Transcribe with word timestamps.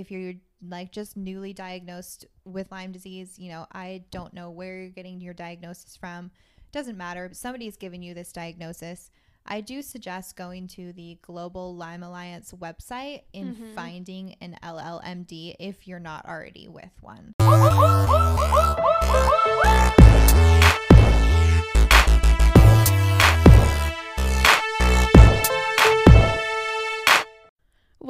if 0.00 0.10
you're 0.10 0.34
like 0.66 0.92
just 0.92 1.16
newly 1.16 1.52
diagnosed 1.52 2.26
with 2.44 2.70
Lyme 2.72 2.92
disease, 2.92 3.38
you 3.38 3.50
know, 3.50 3.66
I 3.72 4.04
don't 4.10 4.32
know 4.34 4.50
where 4.50 4.78
you're 4.80 4.90
getting 4.90 5.20
your 5.20 5.34
diagnosis 5.34 5.96
from. 5.96 6.30
Doesn't 6.72 6.96
matter. 6.96 7.30
Somebody's 7.32 7.76
given 7.76 8.02
you 8.02 8.14
this 8.14 8.32
diagnosis. 8.32 9.10
I 9.46 9.62
do 9.62 9.80
suggest 9.82 10.36
going 10.36 10.68
to 10.68 10.92
the 10.92 11.18
Global 11.22 11.74
Lyme 11.74 12.02
Alliance 12.02 12.52
website 12.52 13.22
and 13.34 13.56
Mhm. 13.56 13.74
finding 13.74 14.34
an 14.40 14.56
LLMD 14.62 15.56
if 15.58 15.88
you're 15.88 15.98
not 15.98 16.26
already 16.26 16.68
with 16.68 16.92
one. 17.00 17.34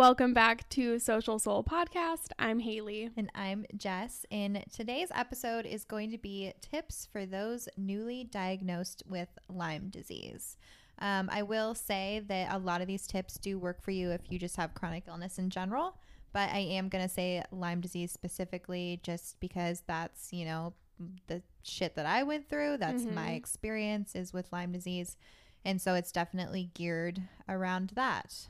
Welcome 0.01 0.33
back 0.33 0.67
to 0.71 0.99
Social 0.99 1.39
Soul 1.39 1.63
Podcast. 1.63 2.29
I'm 2.39 2.59
Haley. 2.59 3.11
And 3.19 3.31
I'm 3.35 3.67
Jess, 3.77 4.25
and 4.31 4.65
today's 4.73 5.11
episode 5.15 5.67
is 5.67 5.85
going 5.85 6.11
to 6.13 6.17
be 6.17 6.55
tips 6.63 7.07
for 7.13 7.27
those 7.27 7.69
newly 7.77 8.25
diagnosed 8.25 9.03
with 9.07 9.29
Lyme 9.51 9.91
disease. 9.91 10.57
Um, 11.01 11.29
I 11.31 11.43
will 11.43 11.75
say 11.75 12.23
that 12.29 12.51
a 12.51 12.57
lot 12.57 12.81
of 12.81 12.87
these 12.87 13.07
tips 13.07 13.35
do 13.37 13.59
work 13.59 13.83
for 13.83 13.91
you 13.91 14.09
if 14.11 14.23
you 14.31 14.39
just 14.39 14.57
have 14.57 14.73
chronic 14.73 15.05
illness 15.07 15.39
in 15.39 15.51
general, 15.51 15.99
but 16.33 16.49
I 16.49 16.61
am 16.61 16.89
going 16.89 17.07
to 17.07 17.13
say 17.13 17.45
Lyme 17.53 17.83
disease 17.83 18.11
specifically 18.11 19.01
just 19.03 19.39
because 19.39 19.83
that's, 19.87 20.33
you 20.33 20.47
know, 20.47 20.73
the 21.27 21.43
shit 21.63 21.95
that 21.97 22.07
I 22.07 22.23
went 22.23 22.49
through. 22.49 22.79
That's 22.79 23.05
my 23.05 23.33
Mhm. 23.33 23.37
experience 23.37 24.15
is 24.15 24.33
with 24.33 24.51
Lyme 24.51 24.73
disease. 24.73 25.19
And 25.63 25.79
so 25.79 25.93
it's 25.95 26.11
definitely 26.11 26.71
geared 26.73 27.21
around 27.47 27.91
that. 27.97 28.49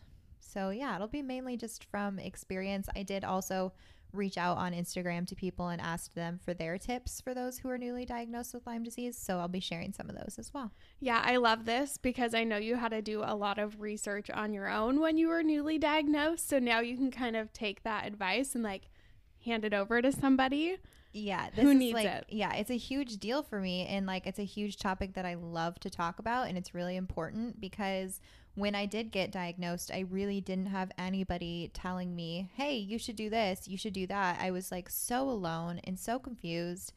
So 0.52 0.70
yeah, 0.70 0.94
it'll 0.94 1.08
be 1.08 1.22
mainly 1.22 1.56
just 1.56 1.84
from 1.84 2.18
experience. 2.18 2.88
I 2.94 3.02
did 3.02 3.24
also 3.24 3.72
reach 4.12 4.36
out 4.36 4.58
on 4.58 4.72
Instagram 4.72 5.26
to 5.28 5.36
people 5.36 5.68
and 5.68 5.80
asked 5.80 6.14
them 6.14 6.40
for 6.44 6.52
their 6.52 6.78
tips 6.78 7.20
for 7.20 7.32
those 7.32 7.58
who 7.58 7.68
are 7.68 7.78
newly 7.78 8.04
diagnosed 8.04 8.54
with 8.54 8.66
Lyme 8.66 8.82
disease. 8.82 9.16
So 9.16 9.38
I'll 9.38 9.48
be 9.48 9.60
sharing 9.60 9.92
some 9.92 10.10
of 10.10 10.16
those 10.16 10.36
as 10.38 10.52
well. 10.52 10.72
Yeah, 10.98 11.22
I 11.24 11.36
love 11.36 11.64
this 11.64 11.96
because 11.96 12.34
I 12.34 12.44
know 12.44 12.56
you 12.56 12.76
had 12.76 12.90
to 12.90 13.02
do 13.02 13.22
a 13.24 13.34
lot 13.36 13.58
of 13.58 13.80
research 13.80 14.28
on 14.30 14.52
your 14.52 14.68
own 14.68 15.00
when 15.00 15.16
you 15.16 15.28
were 15.28 15.42
newly 15.42 15.78
diagnosed. 15.78 16.48
So 16.48 16.58
now 16.58 16.80
you 16.80 16.96
can 16.96 17.10
kind 17.10 17.36
of 17.36 17.52
take 17.52 17.84
that 17.84 18.06
advice 18.06 18.54
and 18.54 18.64
like 18.64 18.88
hand 19.44 19.64
it 19.64 19.72
over 19.74 20.02
to 20.02 20.10
somebody. 20.10 20.78
Yeah, 21.12 21.48
this 21.54 21.64
Who 21.64 21.70
is 21.70 21.76
needs 21.76 21.94
like 21.94 22.06
it? 22.06 22.26
yeah, 22.28 22.54
it's 22.54 22.70
a 22.70 22.76
huge 22.76 23.16
deal 23.18 23.42
for 23.42 23.60
me 23.60 23.86
and 23.86 24.06
like 24.06 24.26
it's 24.26 24.38
a 24.38 24.44
huge 24.44 24.76
topic 24.78 25.14
that 25.14 25.24
I 25.26 25.34
love 25.34 25.78
to 25.80 25.90
talk 25.90 26.18
about 26.20 26.48
and 26.48 26.56
it's 26.56 26.72
really 26.74 26.96
important 26.96 27.60
because 27.60 28.20
when 28.54 28.74
I 28.74 28.86
did 28.86 29.10
get 29.10 29.30
diagnosed, 29.30 29.90
I 29.92 30.00
really 30.00 30.40
didn't 30.40 30.66
have 30.66 30.92
anybody 30.98 31.70
telling 31.72 32.14
me, 32.14 32.50
"Hey, 32.54 32.76
you 32.76 32.98
should 32.98 33.16
do 33.16 33.30
this, 33.30 33.68
you 33.68 33.76
should 33.78 33.92
do 33.94 34.06
that." 34.08 34.40
I 34.40 34.50
was 34.50 34.70
like 34.70 34.88
so 34.90 35.28
alone 35.28 35.80
and 35.84 35.98
so 35.98 36.18
confused 36.18 36.92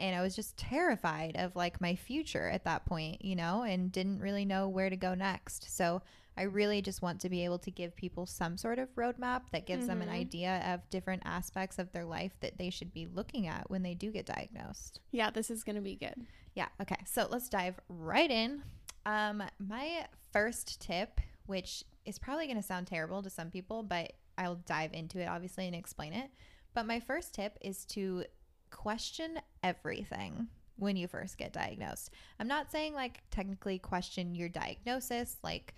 and 0.00 0.14
I 0.14 0.20
was 0.22 0.36
just 0.36 0.56
terrified 0.56 1.34
of 1.36 1.56
like 1.56 1.80
my 1.80 1.96
future 1.96 2.48
at 2.48 2.62
that 2.64 2.84
point, 2.86 3.24
you 3.24 3.34
know, 3.34 3.62
and 3.64 3.90
didn't 3.90 4.20
really 4.20 4.44
know 4.44 4.68
where 4.68 4.90
to 4.90 4.96
go 4.96 5.14
next. 5.14 5.74
So 5.76 6.02
I 6.36 6.42
really 6.42 6.80
just 6.80 7.02
want 7.02 7.20
to 7.22 7.28
be 7.28 7.44
able 7.44 7.58
to 7.58 7.70
give 7.72 7.96
people 7.96 8.24
some 8.24 8.56
sort 8.56 8.78
of 8.78 8.94
roadmap 8.94 9.50
that 9.50 9.66
gives 9.66 9.88
them 9.88 10.00
an 10.00 10.08
Mhm. 10.08 10.12
idea 10.12 10.72
of 10.72 10.88
different 10.88 11.22
aspects 11.24 11.80
of 11.80 11.90
their 11.90 12.04
life 12.04 12.38
that 12.38 12.58
they 12.58 12.70
should 12.70 12.92
be 12.92 13.06
looking 13.06 13.48
at 13.48 13.68
when 13.68 13.82
they 13.82 13.96
do 13.96 14.12
get 14.12 14.26
diagnosed. 14.26 15.00
Yeah, 15.10 15.30
this 15.30 15.50
is 15.50 15.64
going 15.64 15.74
to 15.74 15.82
be 15.82 15.96
good. 15.96 16.28
Yeah. 16.54 16.68
Okay. 16.80 17.02
So 17.04 17.26
let's 17.28 17.48
dive 17.48 17.80
right 17.88 18.30
in. 18.30 18.62
Um, 19.04 19.42
my 19.58 20.06
first 20.32 20.80
tip, 20.80 21.20
which 21.46 21.84
is 22.04 22.18
probably 22.18 22.46
going 22.46 22.56
to 22.56 22.62
sound 22.62 22.86
terrible 22.86 23.22
to 23.22 23.30
some 23.30 23.50
people, 23.50 23.82
but 23.82 24.12
I'll 24.36 24.56
dive 24.56 24.92
into 24.92 25.20
it 25.20 25.26
obviously 25.26 25.66
and 25.66 25.74
explain 25.74 26.12
it. 26.12 26.30
But 26.74 26.86
my 26.86 27.00
first 27.00 27.34
tip 27.34 27.58
is 27.60 27.84
to 27.86 28.24
question 28.70 29.40
everything 29.62 30.48
when 30.76 30.96
you 30.96 31.08
first 31.08 31.38
get 31.38 31.52
diagnosed. 31.52 32.10
I'm 32.38 32.46
not 32.46 32.70
saying 32.70 32.94
like 32.94 33.22
technically 33.30 33.78
question 33.78 34.34
your 34.34 34.48
diagnosis, 34.48 35.36
like 35.42 35.74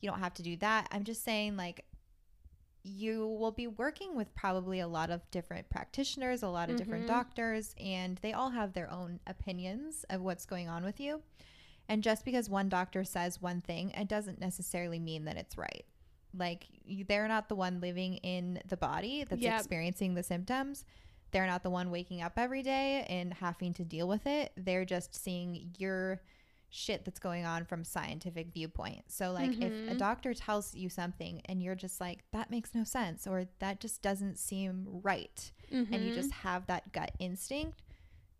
you 0.00 0.08
don't 0.08 0.20
have 0.20 0.34
to 0.34 0.42
do 0.42 0.56
that. 0.58 0.88
I'm 0.90 1.04
just 1.04 1.22
saying 1.24 1.56
like 1.56 1.84
you 2.84 3.26
will 3.26 3.50
be 3.52 3.66
working 3.66 4.16
with 4.16 4.32
probably 4.34 4.80
a 4.80 4.88
lot 4.88 5.10
of 5.10 5.28
different 5.30 5.68
practitioners, 5.68 6.42
a 6.42 6.48
lot 6.48 6.70
of 6.70 6.76
different 6.76 7.04
Mhm. 7.04 7.08
doctors, 7.08 7.74
and 7.78 8.16
they 8.18 8.32
all 8.32 8.50
have 8.50 8.72
their 8.72 8.90
own 8.90 9.20
opinions 9.26 10.04
of 10.08 10.22
what's 10.22 10.46
going 10.46 10.68
on 10.68 10.84
with 10.84 10.98
you. 11.00 11.22
And 11.88 12.02
just 12.02 12.24
because 12.24 12.50
one 12.50 12.68
doctor 12.68 13.02
says 13.04 13.40
one 13.40 13.60
thing, 13.60 13.90
it 13.92 14.08
doesn't 14.08 14.40
necessarily 14.40 14.98
mean 14.98 15.24
that 15.24 15.36
it's 15.36 15.56
right. 15.56 15.84
Like 16.36 16.66
you, 16.84 17.04
they're 17.04 17.28
not 17.28 17.48
the 17.48 17.54
one 17.54 17.80
living 17.80 18.14
in 18.16 18.60
the 18.68 18.76
body 18.76 19.24
that's 19.28 19.42
Yep. 19.42 19.60
experiencing 19.60 20.14
the 20.14 20.22
symptoms. 20.22 20.84
They're 21.30 21.46
not 21.46 21.62
the 21.62 21.70
one 21.70 21.90
waking 21.90 22.20
up 22.22 22.34
every 22.36 22.62
day 22.62 23.04
and 23.08 23.32
having 23.34 23.72
to 23.74 23.84
deal 23.84 24.06
with 24.08 24.26
it. 24.26 24.52
They're 24.56 24.84
just 24.84 25.14
seeing 25.14 25.70
your 25.78 26.22
shit 26.70 27.06
that's 27.06 27.18
going 27.18 27.46
on 27.46 27.64
from 27.64 27.82
scientific 27.82 28.52
viewpoint. 28.52 29.04
So 29.08 29.32
like 29.32 29.56
if 29.62 29.72
a 29.88 29.94
Mhm. 29.94 29.98
doctor 29.98 30.34
tells 30.34 30.74
you 30.74 30.90
something 30.90 31.40
and 31.46 31.62
you're 31.62 31.74
just 31.74 31.98
like 31.98 32.24
that 32.32 32.50
makes 32.50 32.74
no 32.74 32.84
sense 32.84 33.26
or 33.26 33.46
that 33.60 33.80
just 33.80 34.02
doesn't 34.02 34.38
seem 34.38 34.86
right 35.02 35.50
and 35.70 36.04
you 36.04 36.10
Mhm. 36.10 36.14
just 36.14 36.30
have 36.32 36.66
that 36.66 36.92
gut 36.92 37.12
instinct, 37.18 37.80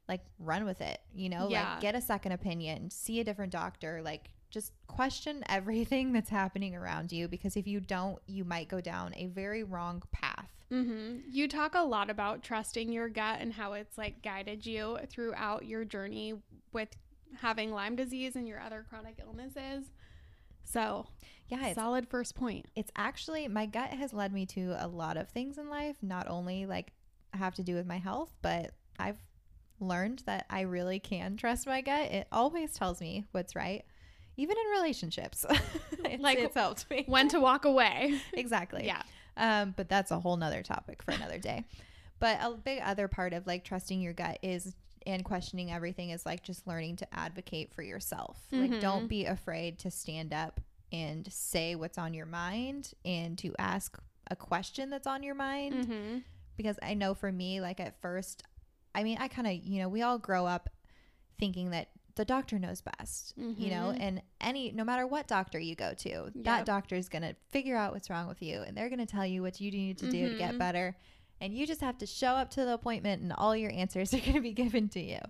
like 0.08 0.22
run 0.38 0.64
with 0.64 0.80
it, 0.80 1.00
you 1.14 1.28
know? 1.28 1.48
Yeah. 1.48 1.72
Like 1.74 1.80
get 1.80 1.94
a 1.94 2.00
second 2.00 2.32
opinion, 2.32 2.90
see 2.90 3.20
a 3.20 3.24
different 3.24 3.52
doctor, 3.52 4.00
like 4.02 4.30
just 4.50 4.72
question 4.86 5.44
everything 5.48 6.12
that's 6.12 6.30
happening 6.30 6.74
around 6.74 7.12
you 7.12 7.28
because 7.28 7.56
if 7.56 7.66
you 7.66 7.80
don't, 7.80 8.18
you 8.26 8.44
might 8.44 8.68
go 8.68 8.80
down 8.80 9.12
a 9.16 9.26
very 9.26 9.62
wrong 9.62 10.02
path. 10.12 10.48
hmm 10.70 11.18
You 11.30 11.46
talk 11.48 11.74
a 11.74 11.82
lot 11.82 12.08
about 12.10 12.42
trusting 12.42 12.90
your 12.92 13.08
gut 13.08 13.38
and 13.40 13.52
how 13.52 13.74
it's 13.74 13.98
like 13.98 14.22
guided 14.22 14.64
you 14.66 14.98
throughout 15.10 15.66
your 15.66 15.84
journey 15.84 16.34
with 16.72 16.88
having 17.40 17.70
Lyme 17.72 17.94
disease 17.96 18.36
and 18.36 18.48
your 18.48 18.60
other 18.60 18.86
chronic 18.88 19.18
illnesses. 19.20 19.84
So, 20.64 21.06
Yeah, 21.48 21.66
it's 21.66 21.74
solid 21.76 22.08
first 22.08 22.34
point. 22.34 22.66
it's 22.76 22.90
actually 22.96 23.48
my 23.48 23.66
gut 23.66 23.90
has 23.90 24.12
led 24.12 24.32
me 24.32 24.46
to 24.46 24.74
a 24.78 24.86
lot 24.88 25.16
of 25.16 25.28
things 25.30 25.56
in 25.58 25.68
life 25.70 25.96
not 26.02 26.26
only 26.28 26.66
like 26.66 26.92
have 27.34 27.54
to 27.56 27.62
do 27.62 27.74
with 27.74 27.86
my 27.86 27.98
health 27.98 28.32
but 28.42 28.72
i've 28.98 29.22
learned 29.80 30.22
that 30.26 30.44
i 30.50 30.60
really 30.62 30.98
can 30.98 31.36
trust 31.36 31.66
my 31.66 31.80
gut 31.80 32.10
it 32.10 32.26
always 32.32 32.72
tells 32.74 33.00
me 33.00 33.24
what's 33.32 33.54
right 33.56 33.84
even 34.36 34.56
in 34.56 34.70
relationships 34.72 35.44
it's, 36.04 36.22
Like, 36.22 36.38
it's 36.38 36.54
helped 36.54 36.88
me 36.90 37.04
When 37.06 37.28
to 37.28 37.40
walk 37.40 37.64
away. 37.64 38.20
exactly 38.32 38.86
yeah. 38.86 39.02
um, 39.36 39.74
but 39.76 39.88
that's 39.88 40.10
a 40.12 40.20
whole 40.20 40.36
nother 40.36 40.62
topic 40.62 41.02
for 41.02 41.10
another 41.12 41.38
day. 41.38 41.64
But 42.20 42.38
a 42.40 42.50
big 42.52 42.80
other 42.84 43.08
part 43.08 43.32
of 43.32 43.46
like 43.46 43.64
trusting 43.64 44.00
your 44.00 44.12
gut 44.12 44.38
is 44.42 44.74
and 45.06 45.24
questioning 45.24 45.72
everything 45.72 46.10
is 46.10 46.24
like 46.26 46.42
just 46.42 46.66
learning 46.66 46.96
to 46.96 47.14
advocate 47.14 47.72
for 47.74 47.82
yourself. 47.82 48.38
Like 48.52 48.70
Mhm. 48.70 48.80
don't 48.80 49.08
be 49.08 49.24
afraid 49.26 49.78
to 49.80 49.90
stand 49.90 50.32
up 50.32 50.60
and 50.92 51.30
say 51.32 51.74
what's 51.74 51.98
on 51.98 52.14
your 52.14 52.26
mind 52.26 52.92
and 53.04 53.36
to 53.38 53.54
ask 53.58 53.98
a 54.30 54.36
question 54.36 54.88
that's 54.90 55.06
on 55.06 55.22
your 55.22 55.34
mind 55.34 55.86
hmm 55.86 56.18
because 56.56 56.78
I 56.82 56.94
know 56.94 57.14
for 57.14 57.30
me 57.30 57.60
like 57.60 57.78
at 57.80 58.00
first 58.00 58.42
I 58.98 59.04
mean 59.04 59.18
I 59.18 59.28
kind 59.28 59.46
of 59.46 59.54
you 59.54 59.80
know 59.80 59.88
we 59.88 60.02
all 60.02 60.18
grow 60.18 60.44
up 60.46 60.68
thinking 61.38 61.70
that 61.70 61.88
the 62.16 62.24
doctor 62.24 62.58
knows 62.58 62.80
best 62.80 63.32
you 63.36 63.70
know 63.70 63.92
Mhm. 63.94 64.00
and 64.00 64.22
any 64.40 64.72
no 64.72 64.82
matter 64.84 65.06
what 65.06 65.28
doctor 65.28 65.58
you 65.58 65.76
go 65.76 65.94
to 65.94 66.32
that 66.34 66.58
Yep. 66.58 66.66
doctor 66.66 66.96
is 66.96 67.08
going 67.08 67.22
to 67.22 67.36
figure 67.50 67.76
out 67.76 67.92
what's 67.94 68.10
wrong 68.10 68.26
with 68.26 68.42
you 68.42 68.62
and 68.62 68.76
they're 68.76 68.88
going 68.88 68.98
to 68.98 69.06
tell 69.06 69.24
you 69.24 69.40
what 69.40 69.60
you 69.60 69.70
need 69.70 69.98
to 69.98 70.10
do 70.10 70.28
to 70.30 70.34
get 70.36 70.54
Mhm. 70.54 70.58
better 70.58 70.96
and 71.40 71.54
you 71.54 71.64
just 71.64 71.80
have 71.80 71.96
to 71.98 72.06
show 72.06 72.32
up 72.32 72.50
to 72.50 72.64
the 72.64 72.72
appointment 72.74 73.22
and 73.22 73.32
all 73.38 73.54
your 73.54 73.70
answers 73.70 74.12
are 74.14 74.18
going 74.18 74.32
to 74.34 74.40
be 74.40 74.52
given 74.52 74.88
to 74.88 75.00
you 75.00 75.20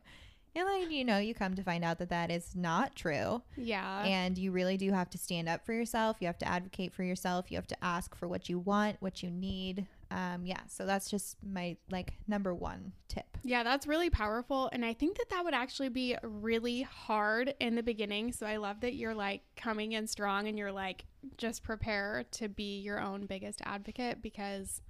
and 0.54 0.66
then 0.66 0.90
you 0.90 1.04
know 1.04 1.18
you 1.18 1.34
come 1.34 1.54
to 1.54 1.62
find 1.62 1.84
out 1.84 1.98
that 1.98 2.08
that 2.08 2.30
is 2.30 2.56
not 2.56 2.96
true 2.96 3.42
Yeah. 3.58 4.04
and 4.04 4.38
you 4.38 4.50
really 4.50 4.78
do 4.78 4.90
have 4.92 5.10
to 5.10 5.18
stand 5.18 5.46
up 5.46 5.66
for 5.66 5.74
yourself 5.74 6.16
you 6.20 6.26
have 6.26 6.38
to 6.38 6.48
advocate 6.48 6.94
for 6.94 7.02
yourself 7.02 7.50
you 7.50 7.58
have 7.58 7.66
to 7.66 7.84
ask 7.84 8.14
for 8.14 8.26
what 8.26 8.48
you 8.48 8.58
want 8.58 8.96
what 9.02 9.22
you 9.22 9.30
need 9.30 9.86
um 10.10 10.46
yeah 10.46 10.60
so 10.68 10.86
that's 10.86 11.10
just 11.10 11.36
my 11.44 11.76
like 11.90 12.14
number 12.26 12.54
one 12.54 12.92
tip 13.08 13.36
Yeah, 13.44 13.62
that's 13.62 13.86
really 13.86 14.10
powerful. 14.10 14.68
And 14.72 14.84
I 14.84 14.92
think 14.92 15.16
that 15.16 15.30
that 15.30 15.44
would 15.44 15.54
actually 15.54 15.88
be 15.90 16.16
really 16.22 16.82
hard 16.82 17.54
in 17.60 17.74
the 17.76 17.82
beginning. 17.82 18.32
So 18.32 18.46
I 18.46 18.56
love 18.56 18.80
that 18.80 18.94
you're 18.94 19.14
like 19.14 19.42
coming 19.56 19.92
in 19.92 20.06
strong 20.06 20.48
and 20.48 20.58
you're 20.58 20.72
like, 20.72 21.04
just 21.38 21.62
prepare 21.62 22.24
to 22.32 22.48
be 22.48 22.80
your 22.80 23.00
own 23.00 23.26
biggest 23.26 23.62
advocate 23.64 24.20
because 24.20 24.82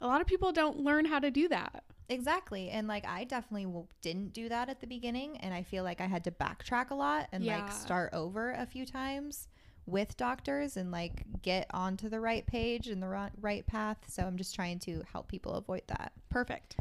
a 0.00 0.06
lot 0.06 0.20
of 0.20 0.26
people 0.26 0.52
don't 0.52 0.78
learn 0.80 1.04
how 1.06 1.18
to 1.20 1.30
do 1.30 1.48
that. 1.48 1.84
Exactly. 2.08 2.68
And 2.68 2.86
like 2.88 3.06
I 3.06 3.24
definitely 3.24 3.64
w- 3.64 3.86
didn't 4.02 4.32
do 4.34 4.48
that 4.50 4.68
at 4.68 4.80
the 4.80 4.86
beginning 4.86 5.38
and 5.38 5.54
I 5.54 5.62
feel 5.62 5.84
like 5.84 6.00
I 6.02 6.06
had 6.06 6.24
to 6.24 6.30
backtrack 6.30 6.90
a 6.90 6.94
lot 6.94 7.28
and 7.32 7.42
Yeah. 7.44 7.62
like 7.62 7.72
start 7.72 8.12
over 8.12 8.50
a 8.52 8.66
few 8.66 8.84
times 8.84 9.48
with 9.86 10.16
doctors 10.16 10.76
and 10.76 10.90
like 10.90 11.24
get 11.42 11.66
onto 11.70 12.08
the 12.08 12.20
right 12.20 12.46
page 12.46 12.88
and 12.88 13.02
the 13.02 13.08
ri- 13.08 13.30
right 13.40 13.66
path. 13.66 13.98
So 14.08 14.22
I'm 14.22 14.36
just 14.36 14.54
trying 14.54 14.78
to 14.80 15.02
help 15.12 15.28
people 15.28 15.54
avoid 15.54 15.82
that. 15.88 16.12
Perfect. 16.30 16.76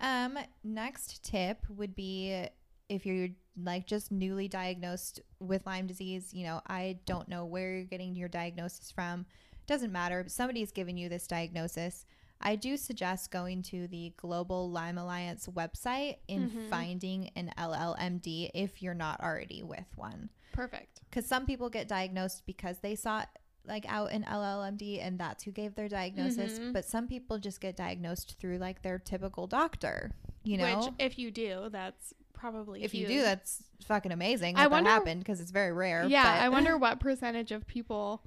Um 0.00 0.38
next 0.64 1.22
tip 1.24 1.58
would 1.68 1.94
be 1.94 2.46
if 2.88 3.06
you're 3.06 3.28
like 3.62 3.86
just 3.86 4.10
newly 4.10 4.48
diagnosed 4.48 5.20
with 5.38 5.66
Lyme 5.66 5.86
disease, 5.86 6.32
you 6.32 6.44
know, 6.44 6.60
I 6.66 6.98
don't 7.06 7.28
know 7.28 7.44
where 7.44 7.76
you're 7.76 7.84
getting 7.84 8.16
your 8.16 8.28
diagnosis 8.28 8.90
from. 8.90 9.26
Doesn't 9.66 9.92
matter. 9.92 10.24
Somebody's 10.26 10.72
given 10.72 10.96
you 10.96 11.08
this 11.08 11.26
diagnosis. 11.26 12.04
I 12.40 12.56
do 12.56 12.76
suggest 12.76 13.30
going 13.30 13.62
to 13.64 13.86
the 13.88 14.12
Global 14.16 14.70
Lyme 14.70 14.96
Alliance 14.98 15.46
website 15.46 16.16
and 16.28 16.50
Mhm. 16.50 16.70
finding 16.70 17.28
an 17.36 17.52
LLMD 17.58 18.50
if 18.54 18.82
you're 18.82 18.94
not 18.94 19.20
already 19.20 19.62
with 19.62 19.86
one. 19.96 20.30
Perfect. 20.52 21.00
Because 21.08 21.26
some 21.26 21.44
people 21.46 21.68
get 21.70 21.86
diagnosed 21.88 22.44
because 22.46 22.78
they 22.78 22.94
sought 22.94 23.28
like 23.66 23.84
out 23.92 24.10
an 24.10 24.24
LLMD 24.24 25.00
and 25.00 25.18
that's 25.20 25.44
who 25.44 25.52
gave 25.52 25.74
their 25.74 25.88
diagnosis. 25.88 26.58
Mhm. 26.58 26.72
But 26.72 26.86
some 26.86 27.06
people 27.06 27.38
just 27.38 27.60
get 27.60 27.76
diagnosed 27.76 28.36
through 28.40 28.56
like 28.56 28.80
their 28.82 28.98
typical 28.98 29.46
doctor. 29.46 30.12
You 30.42 30.56
know, 30.56 30.78
Which, 30.80 30.94
if 30.98 31.18
you 31.18 31.30
do, 31.30 31.68
that's 31.70 32.14
probably 32.32 32.82
if 32.82 32.94
you 32.94 33.06
do, 33.06 33.20
that's 33.20 33.62
fucking 33.84 34.12
amazing. 34.12 34.56
I 34.56 34.62
That, 34.62 34.70
wonder- 34.70 34.88
that 34.88 34.94
happened 34.94 35.20
because 35.20 35.40
it's 35.42 35.50
very 35.50 35.72
rare. 35.72 36.06
Yeah, 36.08 36.22
but- 36.24 36.42
I 36.42 36.48
wonder 36.48 36.76
what 36.78 37.00
percentage 37.00 37.52
of 37.52 37.66
people 37.66 38.24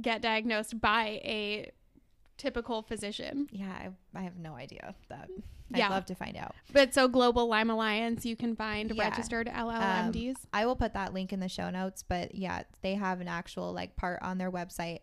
get 0.00 0.20
diagnosed 0.20 0.78
by 0.82 1.20
a 1.24 1.70
typical 2.36 2.82
physician. 2.82 3.48
Yeah, 3.52 3.70
I, 3.70 3.90
I 4.18 4.22
have 4.22 4.36
no 4.38 4.54
idea 4.54 4.94
that. 5.08 5.28
Yeah. 5.74 5.86
I'd 5.86 5.90
love 5.90 6.04
to 6.06 6.14
find 6.14 6.36
out. 6.36 6.54
But 6.72 6.92
so 6.94 7.08
Global 7.08 7.48
Lyme 7.48 7.70
Alliance, 7.70 8.24
you 8.26 8.36
can 8.36 8.54
find 8.54 8.90
Yeah. 8.94 9.08
registered 9.08 9.48
LLMDs. 9.48 10.36
I 10.52 10.66
will 10.66 10.76
put 10.76 10.92
that 10.94 11.14
link 11.14 11.32
in 11.32 11.40
the 11.40 11.48
show 11.48 11.70
notes, 11.70 12.04
but 12.06 12.34
yeah, 12.34 12.62
they 12.82 12.94
have 12.94 13.20
an 13.20 13.28
actual 13.28 13.72
like 13.72 13.96
part 13.96 14.20
on 14.22 14.38
their 14.38 14.50
website 14.52 15.00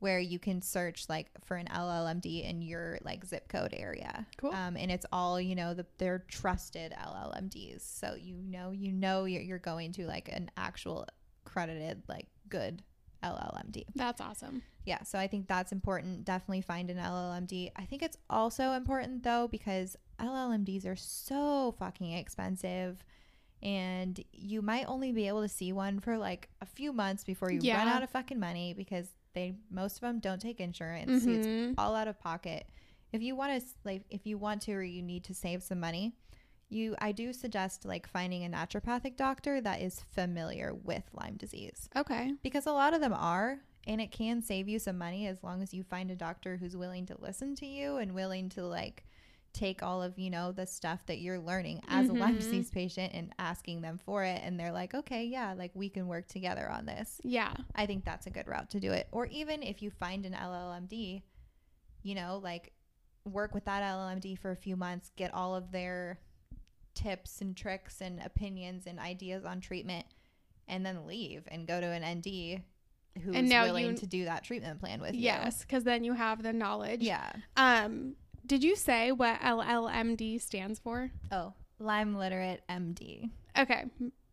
where 0.00 0.18
you 0.20 0.38
can 0.38 0.62
search 0.62 1.08
like 1.08 1.28
for 1.44 1.56
an 1.56 1.66
LLMD 1.66 2.48
in 2.48 2.62
your 2.62 2.98
like 3.02 3.24
zip 3.24 3.48
code 3.48 3.74
area. 3.76 4.26
Cool. 4.38 4.52
Um, 4.54 4.76
and 4.76 4.90
it's 4.90 5.04
all 5.12 5.40
you 5.40 5.54
know 5.54 5.74
the 5.74 5.84
they're 5.98 6.24
trusted 6.28 6.92
LLMDs, 6.92 7.80
so 7.82 8.14
you 8.18 8.36
know 8.36 8.70
you 8.70 8.92
know 8.92 9.24
you're, 9.24 9.42
you're 9.42 9.58
going 9.58 9.92
to 9.92 10.06
like 10.06 10.28
an 10.32 10.50
actual 10.56 11.06
credited 11.44 12.02
like 12.08 12.26
good 12.48 12.82
LLMD. 13.22 13.84
That's 13.94 14.20
awesome. 14.20 14.62
Yeah, 14.84 15.02
so 15.02 15.18
I 15.18 15.26
think 15.26 15.48
that's 15.48 15.72
important. 15.72 16.24
Definitely 16.24 16.62
find 16.62 16.90
an 16.90 16.96
LLMD. 16.98 17.70
I 17.76 17.84
think 17.84 18.02
it's 18.02 18.16
also 18.30 18.72
important 18.72 19.22
though 19.22 19.48
because 19.48 19.96
LLMDs 20.20 20.86
are 20.86 20.96
so 20.96 21.74
fucking 21.78 22.12
expensive 22.12 23.04
and 23.62 24.22
you 24.32 24.62
might 24.62 24.84
only 24.88 25.12
be 25.12 25.26
able 25.28 25.42
to 25.42 25.48
see 25.48 25.72
one 25.72 25.98
for 26.00 26.16
like 26.16 26.48
a 26.60 26.66
few 26.66 26.92
months 26.92 27.24
before 27.24 27.50
you 27.50 27.60
run 27.74 27.88
out 27.88 28.02
of 28.02 28.10
fucking 28.10 28.38
money 28.38 28.72
because 28.72 29.08
they 29.34 29.54
most 29.70 29.96
of 29.96 30.00
them 30.02 30.20
don't 30.20 30.40
take 30.40 30.60
insurance. 30.60 31.24
It's 31.26 31.46
Mhm. 31.46 31.74
all 31.76 31.94
out 31.94 32.08
of 32.08 32.18
pocket. 32.20 32.68
If 33.12 33.20
you 33.22 33.34
want 33.36 33.60
to 33.60 33.66
like 33.84 34.04
if 34.10 34.26
you 34.26 34.38
want 34.38 34.62
to 34.62 34.72
or 34.74 34.82
you 34.82 35.02
need 35.02 35.24
to 35.24 35.34
save 35.34 35.62
some 35.62 35.80
money, 35.80 36.14
you 36.70 36.94
I 37.00 37.12
do 37.12 37.32
suggest 37.32 37.84
like 37.84 38.06
finding 38.08 38.44
a 38.44 38.48
naturopathic 38.48 39.16
doctor 39.16 39.60
that 39.60 39.80
is 39.80 40.00
familiar 40.14 40.74
with 40.74 41.04
Lyme 41.12 41.36
disease 41.36 41.88
Okay. 41.96 42.32
because 42.42 42.66
a 42.66 42.72
lot 42.72 42.94
of 42.94 43.00
them 43.00 43.14
are 43.14 43.60
and 43.86 44.00
it 44.00 44.10
can 44.12 44.42
save 44.42 44.68
you 44.68 44.78
some 44.78 44.98
money 44.98 45.26
as 45.26 45.42
long 45.42 45.62
as 45.62 45.72
you 45.72 45.82
find 45.82 46.10
a 46.10 46.16
doctor 46.16 46.56
who's 46.58 46.76
willing 46.76 47.06
to 47.06 47.16
listen 47.20 47.54
to 47.56 47.66
you 47.66 47.96
and 47.96 48.12
willing 48.14 48.48
to 48.50 48.64
like 48.66 49.04
take 49.54 49.82
all 49.82 50.02
of 50.02 50.18
you 50.18 50.28
know 50.28 50.52
the 50.52 50.66
stuff 50.66 51.06
that 51.06 51.20
you're 51.20 51.38
learning 51.38 51.80
as 51.88 52.10
a 52.10 52.12
Lyme 52.12 52.34
Mhm. 52.36 52.40
disease 52.40 52.70
patient 52.70 53.14
and 53.14 53.32
asking 53.38 53.80
them 53.80 53.96
for 53.96 54.22
it 54.22 54.40
and 54.44 54.60
they're 54.60 54.72
like 54.72 54.92
okay 54.94 55.24
yeah 55.24 55.54
like 55.54 55.70
we 55.74 55.88
can 55.88 56.06
work 56.06 56.28
together 56.28 56.68
on 56.70 56.84
this 56.84 57.18
Yeah. 57.24 57.54
i 57.74 57.86
think 57.86 58.04
that's 58.04 58.26
a 58.26 58.30
good 58.30 58.46
route 58.46 58.68
to 58.70 58.78
do 58.80 58.92
it 58.92 59.08
or 59.10 59.24
even 59.26 59.62
if 59.62 59.80
you 59.80 59.90
find 59.90 60.26
an 60.26 60.34
llmd 60.34 61.22
you 62.02 62.14
know 62.14 62.38
like 62.44 62.72
work 63.24 63.54
with 63.54 63.64
that 63.64 63.82
llmd 63.82 64.38
for 64.38 64.50
a 64.50 64.56
few 64.56 64.76
months 64.76 65.10
get 65.16 65.32
all 65.32 65.54
of 65.54 65.72
their 65.72 66.18
tips 66.98 67.40
and 67.40 67.56
tricks 67.56 68.00
and 68.00 68.20
opinions 68.20 68.86
and 68.86 68.98
ideas 68.98 69.44
on 69.44 69.60
treatment 69.60 70.04
and 70.66 70.84
then 70.84 71.06
leave 71.06 71.44
and 71.48 71.66
go 71.66 71.80
to 71.80 71.86
an 71.86 72.02
nd 72.02 72.62
who's 73.22 73.34
And 73.36 73.48
now 73.48 73.64
willing 73.64 73.86
you- 73.86 73.94
to 73.96 74.06
do 74.06 74.24
that 74.24 74.42
treatment 74.44 74.80
plan 74.80 75.00
with 75.00 75.14
you. 75.14 75.20
Yes, 75.22 75.60
because 75.62 75.84
then 75.84 76.02
you 76.04 76.12
have 76.14 76.42
the 76.42 76.52
knowledge. 76.52 77.02
yeah 77.02 77.30
Um, 77.56 78.16
did 78.44 78.64
you 78.64 78.74
say 78.76 79.12
what 79.12 79.40
LLMD 79.40 80.40
stands 80.40 80.78
for? 80.78 81.12
oh 81.30 81.52
lyme 81.78 82.14
literate 82.16 82.62
md 82.68 83.30
Okay. 83.56 83.84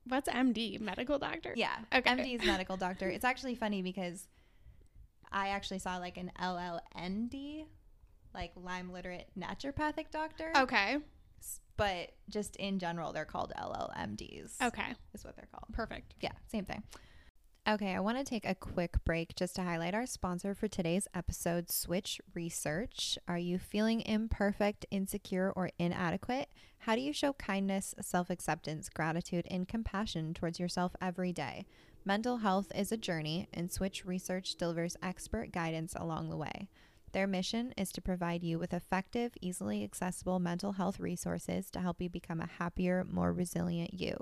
What's 0.08 0.30
MD? 0.30 0.80
Medical 0.80 1.18
doctor? 1.20 1.54
yeah 1.56 1.76
Okay. 1.94 2.10
md 2.12 2.36
is 2.40 2.46
medical 2.46 2.78
doctor 2.78 3.08
it's 3.10 3.26
actually 3.26 3.56
funny 3.56 3.82
because 3.84 4.28
i 5.32 5.50
actually 5.50 5.80
saw 5.80 5.98
like 5.98 6.18
an 6.18 6.32
llnd 6.40 7.66
like 8.34 8.52
lyme 8.56 8.92
literate 8.92 9.28
naturopathic 9.40 10.12
doctor 10.12 10.52
Okay. 10.58 10.98
But 11.78 12.12
just 12.30 12.56
in 12.56 12.80
general 12.80 13.12
they're 13.14 13.26
called 13.26 13.52
llmds 13.60 14.54
Okay. 14.62 14.94
is 15.14 15.24
what 15.26 15.36
they're 15.36 15.48
called. 15.52 15.66
Perfect. 15.74 16.16
yeah 16.22 16.32
same 16.52 16.66
thing. 16.66 16.84
Okay 17.68 17.96
i 17.96 18.00
want 18.00 18.18
to 18.18 18.24
take 18.24 18.46
a 18.46 18.54
quick 18.56 19.04
break 19.06 19.36
just 19.36 19.56
to 19.56 19.64
highlight 19.64 19.96
our 19.96 20.06
sponsor 20.06 20.54
for 20.54 20.68
today's 20.68 21.08
episode 21.14 21.70
switch 21.72 22.22
research. 22.34 23.18
Are 23.28 23.38
you 23.38 23.58
feeling 23.60 24.02
imperfect 24.02 24.86
insecure 24.92 25.52
or 25.56 25.72
inadequate? 25.80 26.50
How 26.80 26.94
do 26.96 27.02
you 27.02 27.12
show 27.14 27.34
kindness 27.34 27.96
self-acceptance 28.00 28.90
gratitude 28.90 29.48
and 29.50 29.68
compassion 29.68 30.34
towards 30.36 30.60
yourself 30.60 30.96
every 31.02 31.34
day? 31.34 31.66
Mental 32.08 32.38
health 32.38 32.72
is 32.76 32.92
a 32.92 32.98
journey 32.98 33.48
and 33.52 33.72
switch 33.72 34.06
research 34.06 34.56
delivers 34.58 34.96
expert 35.02 35.52
guidance 35.52 35.96
along 35.96 36.30
the 36.30 36.38
way 36.38 36.70
their 37.16 37.28
mission 37.28 37.74
is 37.78 37.94
to 37.94 38.02
provide 38.02 38.44
you 38.44 38.60
with 38.60 38.74
effective, 38.74 39.32
easily 39.40 39.86
accessible 39.86 40.38
mental 40.38 40.74
health 40.74 41.00
resources 41.00 41.72
to 41.72 41.80
help 41.80 42.02
you 42.02 42.10
become 42.10 42.42
a 42.42 42.50
happier, 42.60 43.06
more 43.10 43.32
resilient 43.32 43.94
you. 43.94 44.18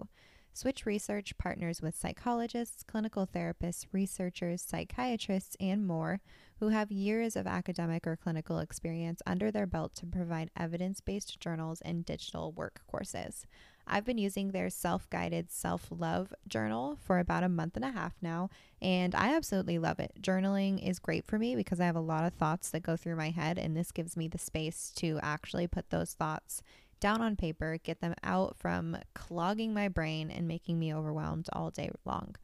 Switch 0.54 0.86
Research 0.86 1.36
partners 1.40 1.82
with 1.82 1.96
psychologists, 1.96 2.84
clinical 2.84 3.26
therapists, 3.26 3.88
researchers, 3.92 4.62
psychiatrists, 4.62 5.58
and 5.60 5.88
more 5.88 6.20
who 6.60 6.68
have 6.68 6.92
years 6.92 7.36
of 7.36 7.48
academic 7.48 8.06
or 8.06 8.16
clinical 8.16 8.60
experience 8.60 9.24
under 9.26 9.50
their 9.50 9.66
belt 9.66 9.96
to 9.96 10.06
provide 10.06 10.52
evidence 10.56 11.02
based 11.02 11.40
journals 11.40 11.82
and 11.82 12.06
digital 12.06 12.52
work 12.52 12.82
courses. 12.86 13.48
I've 13.88 14.06
been 14.06 14.18
using 14.18 14.52
their 14.52 14.70
self 14.70 15.10
guided 15.10 15.52
self 15.52 15.88
love 15.90 16.34
journal 16.48 16.98
for 17.06 17.20
about 17.20 17.44
a 17.44 17.50
month 17.50 17.76
and 17.76 17.86
a 17.86 17.92
half 17.92 18.14
now, 18.22 18.50
and 18.82 19.14
I 19.16 19.36
absolutely 19.36 19.80
love 19.80 20.00
it. 20.00 20.14
Journaling 20.22 20.88
is 20.88 21.00
great 21.00 21.26
for 21.26 21.38
me 21.38 21.56
because 21.56 21.80
I 21.80 21.86
have 21.86 21.96
a 21.96 22.02
lot 22.02 22.26
of 22.26 22.34
thoughts 22.34 22.70
that 22.72 22.84
go 22.84 22.96
through 22.96 23.16
my 23.16 23.30
head, 23.30 23.58
and 23.58 23.76
this 23.76 23.92
gives 23.92 24.16
me 24.18 24.28
the 24.28 24.38
space 24.38 24.92
to 24.98 25.20
actually 25.22 25.68
put 25.68 25.90
those 25.90 26.14
thoughts 26.14 26.62
down 27.00 27.22
on 27.22 27.36
paper, 27.36 27.78
get 27.84 28.00
them 28.00 28.16
out 28.24 28.56
from 28.58 28.98
clogging 29.14 29.74
my 29.74 29.90
brain 29.90 30.32
and 30.32 30.48
making 30.48 30.80
me 30.80 30.94
overwhelmed 30.94 31.50
all 31.52 31.70
day 31.70 31.90
long. 32.06 32.36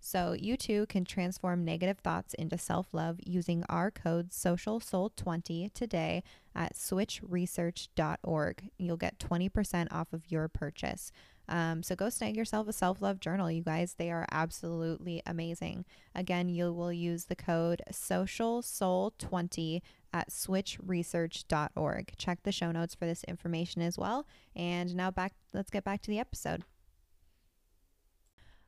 So 0.00 0.32
you 0.32 0.56
too 0.56 0.86
can 0.86 1.04
transform 1.04 1.64
negative 1.64 1.98
thoughts 1.98 2.34
into 2.34 2.58
self-love 2.58 3.18
using 3.24 3.64
our 3.68 3.90
code 3.90 4.30
SOCIALSOUL20 4.30 5.72
today 5.72 6.22
at 6.58 6.74
switchresearch.org. 6.74 8.70
You'll 8.78 8.96
get 8.96 9.18
20% 9.20 9.92
off 9.92 10.12
of 10.12 10.30
your 10.30 10.48
purchase. 10.48 11.12
Um, 11.48 11.82
so 11.82 11.94
go 11.94 12.10
snag 12.10 12.36
yourself 12.36 12.68
a 12.68 12.72
self-love 12.72 13.20
journal, 13.20 13.50
you 13.50 13.62
guys. 13.62 13.94
They 13.94 14.10
are 14.10 14.26
absolutely 14.30 15.22
amazing. 15.24 15.86
Again, 16.14 16.48
you 16.50 16.72
will 16.72 16.92
use 16.92 17.24
the 17.24 17.36
code 17.36 17.80
SOCIALSOUL20 17.90 19.80
at 20.12 20.30
switchresearch.org. 20.30 22.12
Check 22.18 22.42
the 22.42 22.52
show 22.52 22.72
notes 22.72 22.94
for 22.94 23.06
this 23.06 23.24
information 23.24 23.80
as 23.80 23.96
well. 23.96 24.26
And 24.56 24.94
now 24.94 25.10
back 25.10 25.34
let's 25.54 25.70
get 25.70 25.84
back 25.84 26.02
to 26.02 26.10
the 26.10 26.18
episode. 26.18 26.64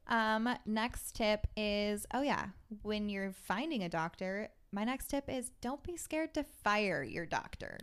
Um 0.06 0.48
next 0.66 1.16
tip 1.16 1.46
is 1.56 2.06
oh 2.12 2.22
yeah, 2.22 2.46
when 2.82 3.08
you're 3.08 3.32
finding 3.32 3.82
a 3.82 3.88
doctor, 3.88 4.48
my 4.72 4.84
next 4.84 5.08
tip 5.08 5.28
is 5.28 5.50
don't 5.60 5.82
be 5.82 5.96
scared 5.96 6.34
to 6.34 6.44
fire 6.64 7.02
your 7.02 7.26
doctor. 7.26 7.78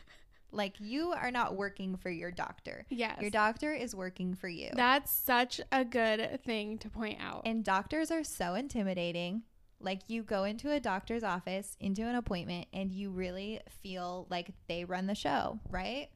like 0.52 0.74
you 0.80 1.12
are 1.12 1.30
not 1.30 1.56
working 1.56 1.96
for 1.96 2.10
your 2.10 2.30
doctor. 2.30 2.86
Yes. 2.88 3.20
Your 3.20 3.30
doctor 3.30 3.72
is 3.72 3.94
working 3.94 4.34
for 4.34 4.48
you. 4.48 4.70
That's 4.74 5.10
such 5.12 5.60
a 5.72 5.84
good 5.84 6.40
thing 6.44 6.78
to 6.78 6.88
point 6.88 7.18
out. 7.20 7.42
And 7.44 7.64
doctors 7.64 8.10
are 8.10 8.24
so 8.24 8.54
intimidating. 8.54 9.42
Like 9.80 10.00
you 10.08 10.22
go 10.22 10.44
into 10.44 10.72
a 10.72 10.80
doctor's 10.80 11.22
office, 11.22 11.76
into 11.80 12.02
an 12.02 12.14
appointment, 12.14 12.66
and 12.72 12.90
you 12.90 13.10
really 13.10 13.60
feel 13.82 14.26
like 14.30 14.50
they 14.68 14.84
run 14.84 15.06
the 15.06 15.14
show, 15.14 15.60
right? 15.70 16.08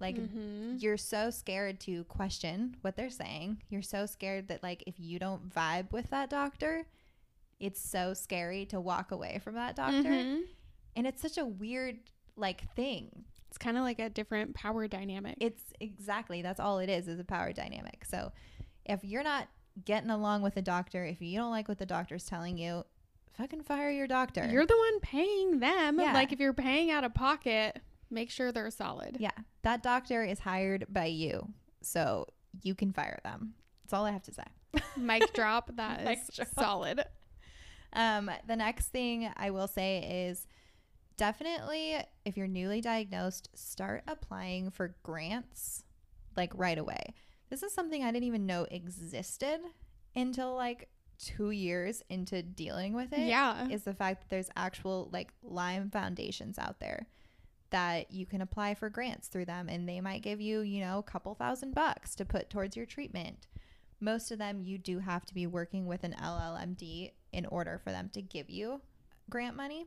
Like 0.00 0.16
Mhm. 0.16 0.82
you're 0.82 0.96
so 0.96 1.30
scared 1.30 1.78
to 1.80 2.04
question 2.04 2.76
what 2.80 2.96
they're 2.96 3.10
saying. 3.10 3.62
You're 3.68 3.82
so 3.82 4.06
scared 4.06 4.48
that 4.48 4.62
like 4.62 4.82
if 4.86 4.98
you 4.98 5.18
don't 5.20 5.48
vibe 5.48 5.92
with 5.92 6.10
that 6.10 6.28
doctor, 6.30 6.86
it's 7.64 7.80
so 7.80 8.12
scary 8.14 8.66
to 8.66 8.80
walk 8.80 9.10
away 9.10 9.40
from 9.42 9.54
that 9.54 9.74
doctor. 9.76 10.02
Mhm. 10.02 10.42
And 10.96 11.06
it's 11.06 11.22
such 11.22 11.38
a 11.38 11.44
weird 11.44 11.98
like 12.36 12.72
thing. 12.74 13.24
It's 13.48 13.58
kind 13.58 13.76
of 13.76 13.84
like 13.84 13.98
a 14.00 14.10
different 14.10 14.54
power 14.54 14.86
dynamic. 14.88 15.36
It's 15.40 15.62
exactly 15.80 16.42
that's 16.42 16.60
all 16.60 16.78
it 16.80 16.88
is 16.90 17.08
is 17.08 17.18
a 17.20 17.24
power 17.24 17.52
dynamic. 17.52 18.04
So 18.04 18.32
if 18.84 19.02
you're 19.04 19.22
not 19.22 19.48
getting 19.84 20.10
along 20.10 20.42
with 20.42 20.54
the 20.54 20.62
doctor, 20.62 21.04
if 21.04 21.20
you 21.20 21.38
don't 21.38 21.50
like 21.50 21.68
what 21.68 21.78
the 21.78 21.86
doctor's 21.86 22.24
telling 22.26 22.58
you, 22.58 22.84
fucking 23.38 23.62
fire 23.62 23.90
your 23.90 24.06
doctor. 24.06 24.48
You're 24.50 24.66
the 24.66 24.76
one 24.76 25.00
paying 25.00 25.58
them. 25.60 25.98
Yeah. 26.00 26.12
Like 26.12 26.32
if 26.32 26.38
you're 26.40 26.52
paying 26.52 26.90
out 26.90 27.04
of 27.04 27.14
pocket, 27.14 27.80
make 28.10 28.30
sure 28.30 28.52
they're 28.52 28.70
solid. 28.70 29.16
yeah, 29.20 29.30
that 29.62 29.82
doctor 29.82 30.22
is 30.22 30.40
hired 30.40 30.86
by 30.88 31.06
you, 31.06 31.48
so 31.82 32.26
you 32.62 32.74
can 32.74 32.92
fire 32.92 33.18
them. 33.24 33.54
That's 33.82 33.92
all 33.94 34.04
I 34.04 34.10
have 34.12 34.22
to 34.24 34.32
say. 34.34 34.44
Mic 34.96 35.32
drop. 35.34 35.70
That 35.76 36.04
Mic 36.04 36.18
is 36.20 36.28
drop. 36.36 36.48
solid. 36.58 37.04
Um, 37.94 38.30
the 38.46 38.56
next 38.56 38.88
thing 38.88 39.30
I 39.36 39.50
will 39.50 39.68
say 39.68 40.26
is 40.28 40.46
definitely 41.16 41.96
if 42.24 42.36
you're 42.36 42.48
newly 42.48 42.80
diagnosed, 42.80 43.48
start 43.54 44.02
applying 44.06 44.70
for 44.70 44.96
grants 45.02 45.84
like 46.36 46.52
right 46.54 46.78
away. 46.78 47.14
This 47.50 47.62
is 47.62 47.72
something 47.72 48.02
I 48.02 48.10
didn't 48.10 48.26
even 48.26 48.46
know 48.46 48.66
existed 48.70 49.60
until 50.16 50.54
like 50.54 50.88
two 51.18 51.50
years 51.50 52.02
into 52.08 52.42
dealing 52.42 52.94
with 52.94 53.12
it. 53.12 53.28
Yeah. 53.28 53.68
Is 53.68 53.84
the 53.84 53.94
fact 53.94 54.22
that 54.22 54.30
there's 54.30 54.50
actual 54.56 55.08
like 55.12 55.32
Lyme 55.42 55.90
foundations 55.90 56.58
out 56.58 56.80
there 56.80 57.06
that 57.70 58.12
you 58.12 58.26
can 58.26 58.40
apply 58.40 58.74
for 58.74 58.88
grants 58.88 59.28
through 59.28 59.44
them 59.44 59.68
and 59.68 59.88
they 59.88 60.00
might 60.00 60.22
give 60.22 60.40
you, 60.40 60.60
you 60.60 60.80
know, 60.80 60.98
a 60.98 61.02
couple 61.02 61.34
thousand 61.34 61.74
bucks 61.74 62.14
to 62.16 62.24
put 62.24 62.50
towards 62.50 62.76
your 62.76 62.86
treatment. 62.86 63.46
Most 64.00 64.30
of 64.30 64.38
them 64.38 64.60
you 64.60 64.78
do 64.78 64.98
have 64.98 65.24
to 65.26 65.34
be 65.34 65.46
working 65.46 65.86
with 65.86 66.04
an 66.04 66.14
LLMD 66.20 67.12
in 67.34 67.46
order 67.46 67.80
for 67.84 67.90
them 67.90 68.08
to 68.14 68.22
give 68.22 68.48
you 68.48 68.80
grant 69.30 69.56
money, 69.56 69.86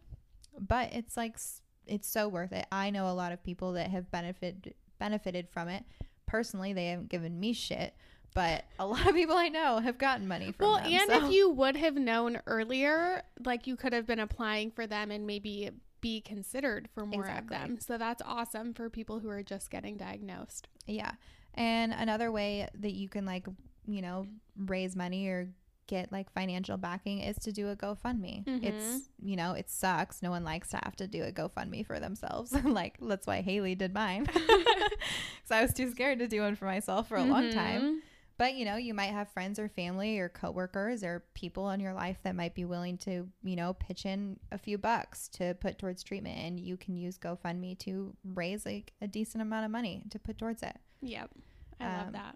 but 0.59 0.93
it's 0.93 1.15
like 1.17 1.37
it's 1.85 2.07
so 2.07 2.27
worth 2.27 2.51
it. 2.51 2.65
I 2.71 2.89
know 2.89 3.09
a 3.09 3.13
lot 3.13 3.31
of 3.31 3.43
people 3.43 3.73
that 3.73 3.89
have 3.89 4.11
benefited 4.11 4.73
benefited 4.99 5.47
from 5.49 5.69
it. 5.69 5.83
Personally, 6.25 6.73
they 6.73 6.87
haven't 6.87 7.09
given 7.09 7.39
me 7.39 7.53
shit, 7.53 7.93
but 8.33 8.65
a 8.79 8.85
lot 8.85 9.07
of 9.07 9.15
people 9.15 9.35
I 9.37 9.47
know 9.47 9.79
have 9.79 9.97
gotten 9.97 10.27
money 10.27 10.51
from 10.51 10.65
Well, 10.67 10.75
them. 10.77 10.91
Well, 10.91 11.01
and 11.01 11.09
so- 11.11 11.25
if 11.27 11.31
you 11.33 11.49
would 11.51 11.75
have 11.77 11.95
known 11.95 12.41
earlier, 12.47 13.21
like 13.45 13.65
you 13.67 13.75
could 13.77 13.93
have 13.93 14.05
been 14.05 14.19
applying 14.19 14.71
for 14.71 14.85
them 14.87 15.11
and 15.11 15.25
maybe 15.25 15.69
be 16.01 16.21
considered 16.21 16.89
for 16.93 17.05
more 17.05 17.21
Exactly. 17.21 17.55
of 17.55 17.61
them. 17.63 17.79
So 17.79 17.97
that's 17.97 18.21
awesome 18.25 18.73
for 18.73 18.89
people 18.89 19.19
who 19.19 19.29
are 19.29 19.41
just 19.41 19.71
getting 19.71 19.97
diagnosed. 19.97 20.67
Yeah. 20.85 21.11
And 21.55 21.91
another 21.91 22.31
way 22.31 22.67
that 22.75 22.91
you 22.93 23.09
can 23.09 23.25
like, 23.25 23.47
you 23.87 24.01
know, 24.03 24.27
raise 24.57 24.95
money 24.95 25.27
or 25.27 25.49
get 25.87 26.11
like 26.11 26.31
financial 26.31 26.77
backing 26.77 27.19
is 27.21 27.37
to 27.39 27.51
do 27.51 27.69
a 27.69 27.75
GoFundMe. 27.75 28.43
Mhm. 28.45 28.63
It's, 28.63 29.09
you 29.21 29.35
know, 29.35 29.53
it 29.53 29.69
sucks. 29.69 30.21
No 30.21 30.29
one 30.29 30.43
likes 30.43 30.69
to 30.69 30.77
have 30.83 30.95
to 30.97 31.07
do 31.07 31.23
a 31.23 31.31
GoFundMe 31.31 31.85
for 31.85 31.99
themselves. 31.99 32.51
like 32.63 32.97
that's 33.01 33.25
why 33.25 33.41
Haley 33.41 33.75
did 33.75 33.93
mine. 33.93 34.25
Cuz 34.35 35.51
I 35.51 35.61
was 35.61 35.73
too 35.73 35.89
scared 35.91 36.19
to 36.19 36.27
do 36.27 36.41
one 36.41 36.55
for 36.55 36.65
myself 36.65 37.07
for 37.07 37.17
a 37.17 37.23
long 37.23 37.51
time. 37.51 38.01
But 38.37 38.53
you 38.53 38.65
know, 38.65 38.75
you 38.75 38.93
might 38.93 39.11
have 39.13 39.29
friends 39.31 39.57
or 39.57 39.67
family 39.67 40.19
or 40.19 40.29
coworkers 40.29 41.03
or 41.03 41.23
people 41.33 41.71
in 41.71 41.79
your 41.79 41.93
life 41.93 42.19
that 42.21 42.35
might 42.35 42.53
be 42.53 42.65
willing 42.65 42.97
to, 42.99 43.27
you 43.43 43.55
know, 43.55 43.73
pitch 43.73 44.05
in 44.05 44.39
a 44.51 44.59
few 44.59 44.77
bucks 44.77 45.27
to 45.29 45.55
put 45.55 45.79
towards 45.79 46.03
treatment 46.03 46.37
and 46.37 46.59
you 46.59 46.77
can 46.77 46.95
use 46.95 47.17
GoFundMe 47.17 47.79
to 47.79 48.15
raise 48.23 48.63
like 48.63 48.93
a 49.01 49.07
decent 49.07 49.41
amount 49.41 49.65
of 49.65 49.71
money 49.71 50.03
to 50.11 50.19
put 50.19 50.37
towards 50.37 50.61
it. 50.61 50.77
Yep. 51.01 51.31
I 51.79 51.97
love 51.97 52.07
Um, 52.07 52.11
that. 52.13 52.35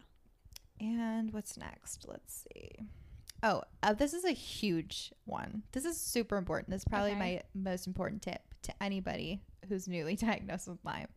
And 0.79 1.31
what's 1.33 1.55
next? 1.57 2.05
Let's 2.07 2.45
see. 2.51 2.87
Oh, 3.43 3.63
uh, 3.81 3.93
this 3.93 4.13
is 4.13 4.23
a 4.23 4.31
huge 4.31 5.11
one. 5.25 5.63
This 5.71 5.85
is 5.85 5.99
super 5.99 6.37
important. 6.37 6.69
This 6.69 6.81
is 6.81 6.85
probably 6.85 7.11
Okay. 7.11 7.19
my 7.19 7.41
most 7.71 7.87
important 7.87 8.21
tip 8.21 8.41
to 8.63 8.73
anybody 8.83 9.41
who's 9.67 9.87
newly 9.87 10.15
diagnosed 10.27 10.67
with 10.67 10.77
Lyme. 10.83 11.07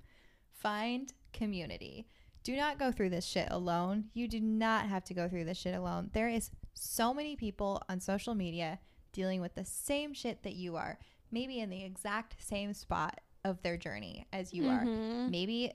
Find 0.53 1.13
community. 1.33 2.07
Do 2.43 2.57
not 2.57 2.79
go 2.79 2.93
through 2.93 3.11
this 3.11 3.25
shit 3.27 3.49
alone. 3.51 4.07
You 4.15 4.29
do 4.29 4.41
not 4.41 4.87
have 4.89 5.05
to 5.05 5.15
go 5.15 5.29
through 5.29 5.45
this 5.45 5.59
shit 5.59 5.75
alone. 5.75 6.11
There 6.13 6.29
is 6.29 6.51
so 6.75 7.13
many 7.15 7.37
people 7.37 7.83
on 7.89 8.01
social 8.01 8.35
media 8.35 8.79
dealing 9.13 9.41
with 9.41 9.55
the 9.55 9.65
same 9.65 10.13
shit 10.15 10.43
that 10.43 10.55
you 10.55 10.77
are, 10.77 10.99
maybe 11.31 11.61
in 11.61 11.71
the 11.71 11.83
exact 11.85 12.37
same 12.43 12.73
spot 12.75 13.21
of 13.45 13.63
their 13.63 13.77
journey 13.77 14.27
as 14.33 14.53
you 14.55 14.69
are 14.69 14.85
Mhm. 14.85 15.31
maybe 15.31 15.73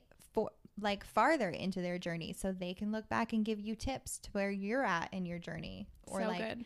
like 0.82 1.04
farther 1.04 1.50
into 1.50 1.82
their 1.82 1.98
journey 1.98 2.34
so 2.34 2.52
they 2.52 2.74
can 2.74 2.92
look 2.92 3.08
back 3.10 3.34
and 3.34 3.46
give 3.46 3.60
you 3.60 3.76
tips 3.76 4.18
to 4.20 4.30
where 4.32 4.52
you're 4.52 4.84
at 4.84 5.14
in 5.14 5.26
your 5.26 5.40
journey 5.40 5.88
or 6.08 6.22
so 6.22 6.28
like 6.28 6.40
good. 6.40 6.66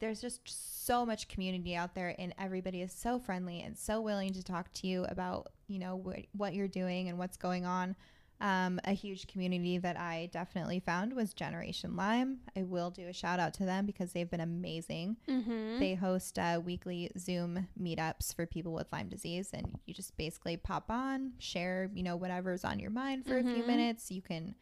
there's 0.00 0.20
just 0.20 0.40
so 0.86 1.04
much 1.04 1.28
community 1.28 1.74
out 1.74 1.94
there 1.94 2.14
and 2.18 2.34
everybody 2.38 2.82
is 2.82 2.92
so 2.92 3.18
friendly 3.18 3.60
and 3.60 3.76
so 3.76 4.00
willing 4.00 4.32
to 4.32 4.42
talk 4.42 4.72
to 4.72 4.86
you 4.86 5.04
about 5.04 5.48
you 5.68 5.78
know 5.78 6.02
wh- 6.04 6.36
what 6.38 6.54
you're 6.54 6.68
doing 6.68 7.08
and 7.08 7.18
what's 7.18 7.36
going 7.36 7.64
on 7.64 7.96
um, 8.42 8.78
a 8.84 8.92
huge 8.92 9.26
community 9.28 9.78
that 9.78 9.96
i 9.98 10.28
definitely 10.32 10.80
found 10.80 11.14
was 11.14 11.32
Generation 11.32 11.96
Lyme 11.96 12.40
i 12.56 12.62
will 12.62 12.90
do 12.90 13.06
a 13.08 13.12
shout 13.12 13.38
out 13.40 13.54
to 13.54 13.64
them 13.64 13.86
because 13.86 14.12
they've 14.12 14.30
been 14.30 14.40
amazing 14.40 15.16
Mhm. 15.28 15.78
they 15.78 15.94
host 15.94 16.38
uh, 16.38 16.60
weekly 16.62 17.10
Zoom 17.18 17.68
meetups 17.80 18.34
for 18.34 18.44
people 18.46 18.72
with 18.72 18.92
Lyme 18.92 19.08
disease, 19.08 19.50
and 19.54 19.78
you 19.86 19.94
just 19.94 20.16
basically 20.16 20.56
pop 20.56 20.90
on, 20.90 21.32
share, 21.38 21.90
you 21.94 22.02
know, 22.02 22.16
whatever's 22.16 22.64
on 22.64 22.78
your 22.78 22.90
mind 22.90 23.24
for 23.26 23.38
a 23.38 23.42
few 23.42 23.62
Mhm. 23.62 23.66
minutes. 23.66 24.10
You 24.10 24.20
can 24.22 24.54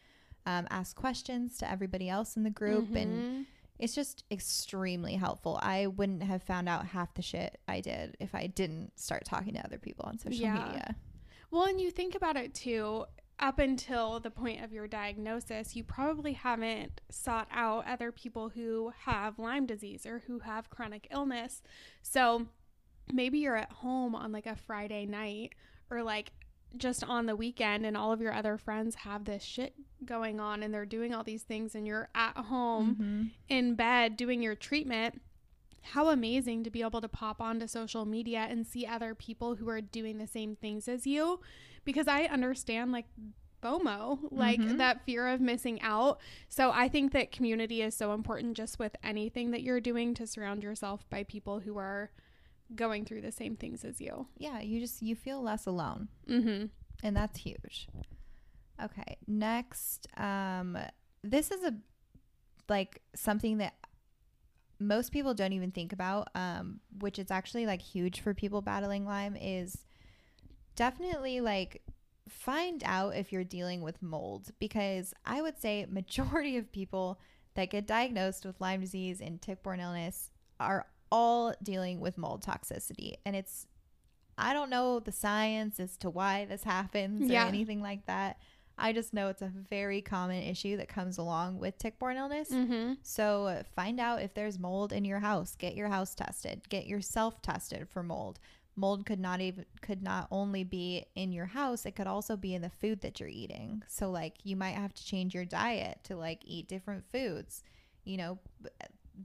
um, 0.47 0.67
ask 0.71 0.97
questions 0.97 1.59
to 1.59 1.71
everybody 1.71 2.09
else 2.09 2.37
in 2.37 2.43
the 2.45 2.51
group, 2.51 2.95
and 2.95 3.23
Mhm. 3.25 3.47
it's 3.79 3.95
just 3.95 4.25
extremely 4.31 5.15
helpful. 5.17 5.59
I 5.63 5.87
wouldn't 5.89 6.23
have 6.23 6.43
found 6.43 6.69
out 6.69 6.87
half 6.87 7.13
the 7.15 7.23
shit 7.23 7.61
I 7.69 7.81
did 7.81 8.17
if 8.21 8.35
I 8.35 8.47
didn't 8.47 8.99
start 8.99 9.25
talking 9.27 9.55
to 9.55 9.65
other 9.65 9.79
people 9.79 10.07
on 10.07 10.19
social 10.19 10.41
Yeah. 10.41 10.55
media. 10.55 10.97
Well, 11.51 11.65
and 11.65 11.81
you 11.81 11.91
think 11.91 12.15
about 12.15 12.37
it 12.37 12.55
too, 12.55 13.05
up 13.41 13.59
until 13.59 14.21
the 14.21 14.31
point 14.31 14.63
of 14.63 14.73
your 14.73 14.87
diagnosis, 14.87 15.75
you 15.75 15.83
probably 15.83 16.35
haven't 16.35 17.01
sought 17.11 17.49
out 17.51 17.87
other 17.87 18.13
people 18.13 18.51
who 18.51 18.93
have 19.05 19.39
Lyme 19.39 19.67
disease 19.67 20.05
or 20.07 20.21
who 20.27 20.41
have 20.41 20.69
chronic 20.71 21.09
illness. 21.11 21.63
So 22.03 22.47
maybe 23.13 23.39
you're 23.39 23.57
at 23.57 23.73
home 23.73 24.15
on 24.15 24.31
like 24.31 24.47
a 24.47 24.57
Friday 24.57 25.07
night 25.07 25.55
or 25.91 26.03
like 26.03 26.33
just 26.77 27.03
on 27.03 27.27
the 27.27 27.35
weekend 27.35 27.85
and 27.85 27.97
all 27.97 28.13
of 28.13 28.21
your 28.21 28.33
other 28.33 28.57
friends 28.57 28.95
have 28.95 29.25
this 29.25 29.43
shit 29.43 29.75
going 30.05 30.39
on 30.39 30.63
and 30.63 30.73
they're 30.73 30.87
doing 30.87 31.13
all 31.13 31.25
these 31.25 31.43
things 31.43 31.75
and 31.75 31.87
you're 31.87 32.09
at 32.15 32.37
home 32.37 32.95
Mhm. 32.97 33.31
in 33.49 33.75
bed 33.75 34.17
doing 34.17 34.41
your 34.43 34.55
treatment, 34.55 35.21
how 35.83 36.09
amazing 36.09 36.65
to 36.65 36.71
be 36.71 36.83
able 36.83 37.01
to 37.01 37.09
pop 37.09 37.41
onto 37.41 37.67
social 37.67 38.05
media 38.05 38.47
and 38.49 38.67
see 38.67 38.87
other 38.87 39.15
people 39.15 39.55
who 39.57 39.69
are 39.69 39.81
doing 39.81 40.19
the 40.19 40.27
same 40.27 40.57
things 40.57 40.89
as 40.89 41.07
you. 41.07 41.41
Because 41.85 42.07
I 42.09 42.25
understand 42.25 42.93
like 42.93 43.07
FOMO, 43.63 44.19
like 44.31 44.61
Mhm. 44.61 44.79
that 44.79 45.05
fear 45.05 45.27
of 45.29 45.41
missing 45.41 45.81
out. 45.83 46.21
So 46.49 46.71
I 46.71 46.89
think 46.89 47.13
that 47.13 47.31
community 47.33 47.83
is 47.83 47.95
so 47.95 48.13
important 48.15 48.57
just 48.57 48.79
with 48.79 48.97
anything 49.03 49.51
that 49.51 49.63
you're 49.63 49.81
doing 49.81 50.15
to 50.15 50.27
surround 50.27 50.63
yourself 50.63 51.09
by 51.11 51.25
people 51.25 51.61
who 51.61 51.77
are 51.77 52.11
going 52.75 53.05
through 53.05 53.21
the 53.21 53.33
same 53.33 53.57
things 53.57 53.85
as 53.85 54.01
you. 54.01 54.29
Yeah, 54.39 54.61
you 54.61 54.81
just 54.81 55.03
you 55.03 55.15
feel 55.17 55.43
less 55.43 55.67
alone. 55.67 56.09
Mm-hmm. 56.29 56.67
and 57.03 57.17
that's 57.17 57.39
huge. 57.39 57.89
Okay, 58.83 59.17
next, 59.27 60.07
um, 60.17 60.77
this 61.23 61.51
is 61.51 61.63
a 61.65 61.75
like 62.69 63.03
something 63.15 63.59
that 63.59 63.75
most 64.81 65.13
people 65.13 65.35
don't 65.35 65.53
even 65.53 65.71
think 65.71 65.93
about, 65.93 66.29
um, 66.35 66.81
which 66.99 67.19
is 67.19 67.31
actually 67.31 67.67
like 67.67 67.83
huge 67.83 68.21
for 68.21 68.35
people 68.35 68.63
battling 68.63 69.05
Lyme. 69.05 69.37
Is 69.37 69.85
definitely 70.77 71.41
like 71.41 71.83
find 72.29 72.83
out 72.87 73.17
if 73.17 73.33
you're 73.33 73.45
dealing 73.45 73.83
with 73.83 74.01
mold 74.03 74.51
because 74.59 75.13
I 75.27 75.43
would 75.43 75.59
say 75.61 75.87
majority 75.91 76.57
of 76.57 76.73
people 76.73 77.21
that 77.55 77.71
get 77.71 77.87
diagnosed 77.87 78.45
with 78.45 78.61
Lyme 78.61 78.81
disease 78.81 79.21
and 79.21 79.43
tick-borne 79.43 79.81
illness 79.81 80.31
are 80.61 80.87
all 81.11 81.53
dealing 81.63 81.99
with 82.01 82.17
mold 82.17 82.45
toxicity, 82.45 83.15
and 83.27 83.35
it's 83.37 83.67
I 84.39 84.55
don't 84.55 84.71
know 84.71 85.01
the 85.01 85.13
science 85.13 85.79
as 85.81 85.97
to 85.99 86.09
why 86.09 86.47
this 86.47 86.63
happens 86.65 87.29
Yeah. 87.29 87.45
or 87.45 87.49
anything 87.49 87.83
like 87.83 88.07
that. 88.07 88.39
I 88.81 88.93
just 88.93 89.13
know 89.13 89.29
it's 89.29 89.43
a 89.43 89.53
very 89.69 90.01
common 90.01 90.43
issue 90.43 90.77
that 90.79 90.89
comes 90.89 91.19
along 91.19 91.59
with 91.59 91.79
tick-borne 91.79 92.17
illness. 92.17 92.51
Mm-hmm. 92.51 92.95
So 93.03 93.63
find 93.77 94.01
out 94.01 94.23
if 94.23 94.35
there's 94.35 94.59
mold 94.59 94.93
in 94.93 95.05
your 95.05 95.21
house. 95.21 95.55
Get 95.57 95.75
your 95.75 95.89
house 95.89 96.15
tested. 96.15 96.69
Get 96.69 96.87
yourself 96.87 97.43
tested 97.43 97.89
for 97.89 98.03
mold. 98.03 98.41
Mold 98.77 99.05
could 99.05 99.21
not 99.21 99.41
even 99.41 99.67
could 99.83 100.03
not 100.03 100.29
only 100.31 100.65
be 100.65 101.05
in 101.15 101.33
your 101.33 101.47
house, 101.47 101.85
it 101.85 101.97
could 101.97 102.07
also 102.07 102.37
be 102.37 102.55
in 102.55 102.63
the 102.63 102.71
food 102.71 103.03
that 103.03 103.21
you're 103.21 103.29
eating. 103.29 103.83
So 103.89 104.11
like 104.11 104.37
you 104.43 104.57
might 104.57 104.77
have 104.77 104.95
to 104.95 105.05
change 105.05 105.35
your 105.35 105.45
diet 105.45 105.99
to 106.05 106.17
like 106.17 106.43
eat 106.45 106.69
different 106.69 107.05
foods. 107.13 107.63
You 108.05 108.17
know, 108.17 108.39
b- 108.63 108.71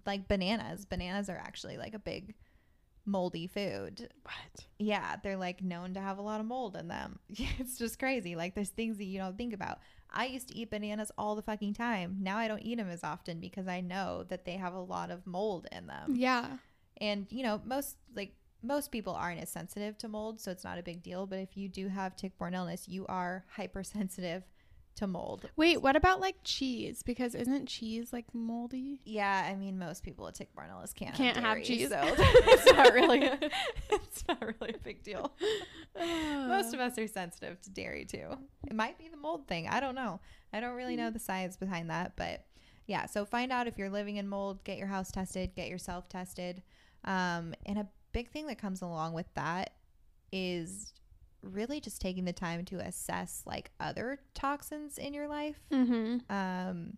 like 0.06 0.28
bananas. 0.28 0.86
Bananas 0.86 1.30
are 1.30 1.38
actually 1.38 1.78
like 1.78 1.94
a 1.94 2.00
big 2.00 2.34
moldy 3.06 3.48
food. 3.48 4.10
What? 4.24 4.66
Yeah, 4.80 5.16
they're 5.24 5.38
like 5.38 5.64
known 5.64 5.94
to 5.94 6.02
have 6.02 6.18
a 6.18 6.22
lot 6.22 6.40
of 6.40 6.46
mold 6.46 6.76
in 6.76 6.88
them. 6.88 7.20
It's 7.60 7.78
just 7.78 8.00
crazy. 8.00 8.36
Like 8.36 8.56
there's 8.56 8.70
things 8.70 8.98
that 8.98 9.06
you 9.06 9.20
don't 9.20 9.38
think 9.38 9.54
about. 9.54 9.80
I 10.12 10.26
used 10.28 10.48
to 10.50 10.56
eat 10.56 10.72
bananas 10.72 11.12
all 11.18 11.36
the 11.36 11.42
fucking 11.42 11.74
time. 11.74 12.18
Now 12.22 12.38
I 12.38 12.48
don't 12.48 12.62
eat 12.62 12.78
them 12.78 12.90
as 12.90 13.04
often 13.04 13.40
because 13.40 13.68
I 13.68 13.82
know 13.82 14.24
that 14.30 14.46
they 14.46 14.54
have 14.54 14.74
a 14.74 14.80
lot 14.80 15.12
of 15.12 15.26
mold 15.28 15.68
in 15.72 15.88
them. 15.88 16.16
Yeah. 16.16 16.58
And 17.02 17.28
you 17.30 17.44
know, 17.44 17.62
most 17.66 17.98
like 18.16 18.34
most 18.64 18.92
people 18.92 19.14
aren't 19.14 19.42
as 19.42 19.50
sensitive 19.50 19.98
to 20.00 20.08
mold, 20.08 20.42
so 20.42 20.52
it's 20.52 20.64
not 20.64 20.80
a 20.80 20.84
big 20.84 21.04
deal, 21.04 21.28
but 21.28 21.40
if 21.40 21.56
you 21.56 21.70
do 21.70 21.88
have 21.88 22.16
tick-borne 22.16 22.56
illness, 22.56 22.88
you 22.88 23.06
are 23.08 23.46
hypersensitive 23.50 24.44
to 24.96 25.08
mold. 25.08 25.50
Wait, 25.56 25.82
what 25.82 25.96
about 25.96 26.20
like 26.22 26.36
cheese? 26.44 27.04
Because 27.04 27.36
isn't 27.36 27.68
cheese 27.68 28.12
like 28.14 28.26
moldy? 28.34 29.02
Yeah, 29.06 29.48
I 29.50 29.56
mean 29.56 29.78
most 29.78 30.04
people 30.04 30.26
with 30.26 30.36
tick-borne 30.36 30.70
illness 30.70 30.94
can't, 30.94 31.16
Can't 31.16 31.38
have 31.38 31.56
dairy, 31.56 31.64
cheese. 31.64 31.90
so 31.90 32.00
it's 32.18 32.66
not 32.74 32.94
really 32.94 33.26
a, 33.26 33.38
it's 33.92 34.24
not 34.28 34.42
really 34.42 34.74
a 34.74 34.80
big 34.84 35.04
deal. 35.04 35.32
Most 36.00 36.74
of 36.74 36.80
us 36.80 36.98
are 36.98 37.08
sensitive 37.08 37.62
to 37.62 37.70
dairy 37.70 38.06
too. 38.06 38.38
It 38.68 38.76
might 38.76 38.98
be 38.98 39.08
the 39.08 39.18
mold 39.18 39.48
thing. 39.48 39.68
I 39.68 39.80
don't 39.80 39.96
know. 39.96 40.20
I 40.54 40.60
don't 40.60 40.76
really 40.76 40.96
know 40.96 41.10
the 41.10 41.20
science 41.20 41.58
behind 41.58 41.90
that, 41.90 42.14
but 42.16 42.46
yeah. 42.88 43.06
So 43.06 43.26
find 43.26 43.52
out 43.52 43.68
if 43.68 43.78
you're 43.78 43.90
living 43.90 44.18
in 44.18 44.28
mold. 44.28 44.64
Get 44.64 44.78
your 44.78 44.88
house 44.88 45.12
tested. 45.12 45.56
Get 45.56 45.70
yourself 45.70 46.08
tested. 46.10 46.64
Um, 47.04 47.54
and 47.66 47.78
a 47.80 47.88
big 48.14 48.30
thing 48.32 48.48
that 48.48 48.58
comes 48.58 48.82
along 48.82 49.14
with 49.14 49.28
that 49.36 49.72
is 50.32 50.94
really 51.46 51.80
just 51.80 52.02
taking 52.02 52.26
the 52.26 52.34
time 52.34 52.66
to 52.66 52.78
assess 52.80 53.44
like 53.46 53.72
other 53.80 54.20
toxins 54.34 54.98
in 54.98 55.14
your 55.14 55.28
life. 55.28 55.60
Mm-hmm. 55.72 56.32
Um, 56.34 56.98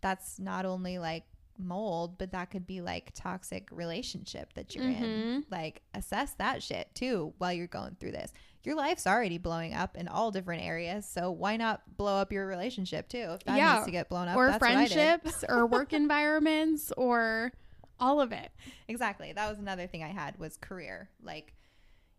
that's 0.00 0.38
not 0.38 0.64
only 0.66 0.98
like 0.98 1.24
mold, 1.56 2.18
but 2.18 2.32
that 2.32 2.50
could 2.50 2.66
be 2.66 2.80
like 2.80 3.12
toxic 3.14 3.68
relationship 3.70 4.52
that 4.54 4.74
you're 4.74 4.84
in. 4.88 4.94
Mhm. 5.02 5.44
Like 5.50 5.82
assess 5.94 6.34
that 6.34 6.62
shit 6.62 6.92
too 6.94 7.32
while 7.38 7.52
you're 7.52 7.66
going 7.68 7.96
through 8.00 8.12
this. 8.12 8.32
Your 8.64 8.74
life's 8.76 9.06
already 9.06 9.38
blowing 9.38 9.74
up 9.74 9.96
in 9.96 10.08
all 10.08 10.30
different 10.30 10.62
areas, 10.62 11.06
so 11.06 11.30
why 11.30 11.56
not 11.56 11.82
blow 11.96 12.16
up 12.16 12.32
your 12.32 12.46
relationship 12.46 13.08
too? 13.08 13.34
If 13.34 13.44
that 13.44 13.56
Yeah. 13.58 13.74
needs 13.74 13.84
to 13.86 13.92
get 13.92 14.08
blown 14.08 14.26
up, 14.26 14.36
Or 14.36 14.46
that's 14.48 14.60
what 14.60 14.70
I 14.70 14.86
did. 14.86 14.92
friendships 14.92 15.44
or 15.48 15.66
work 15.66 15.92
environments 15.92 16.90
or 16.96 17.52
all 18.00 18.20
of 18.20 18.32
it. 18.32 18.50
Exactly. 18.88 19.32
That 19.32 19.48
was 19.48 19.58
another 19.58 19.86
thing 19.86 20.02
I 20.02 20.08
had 20.08 20.36
was 20.38 20.56
career. 20.56 21.10
Like 21.22 21.54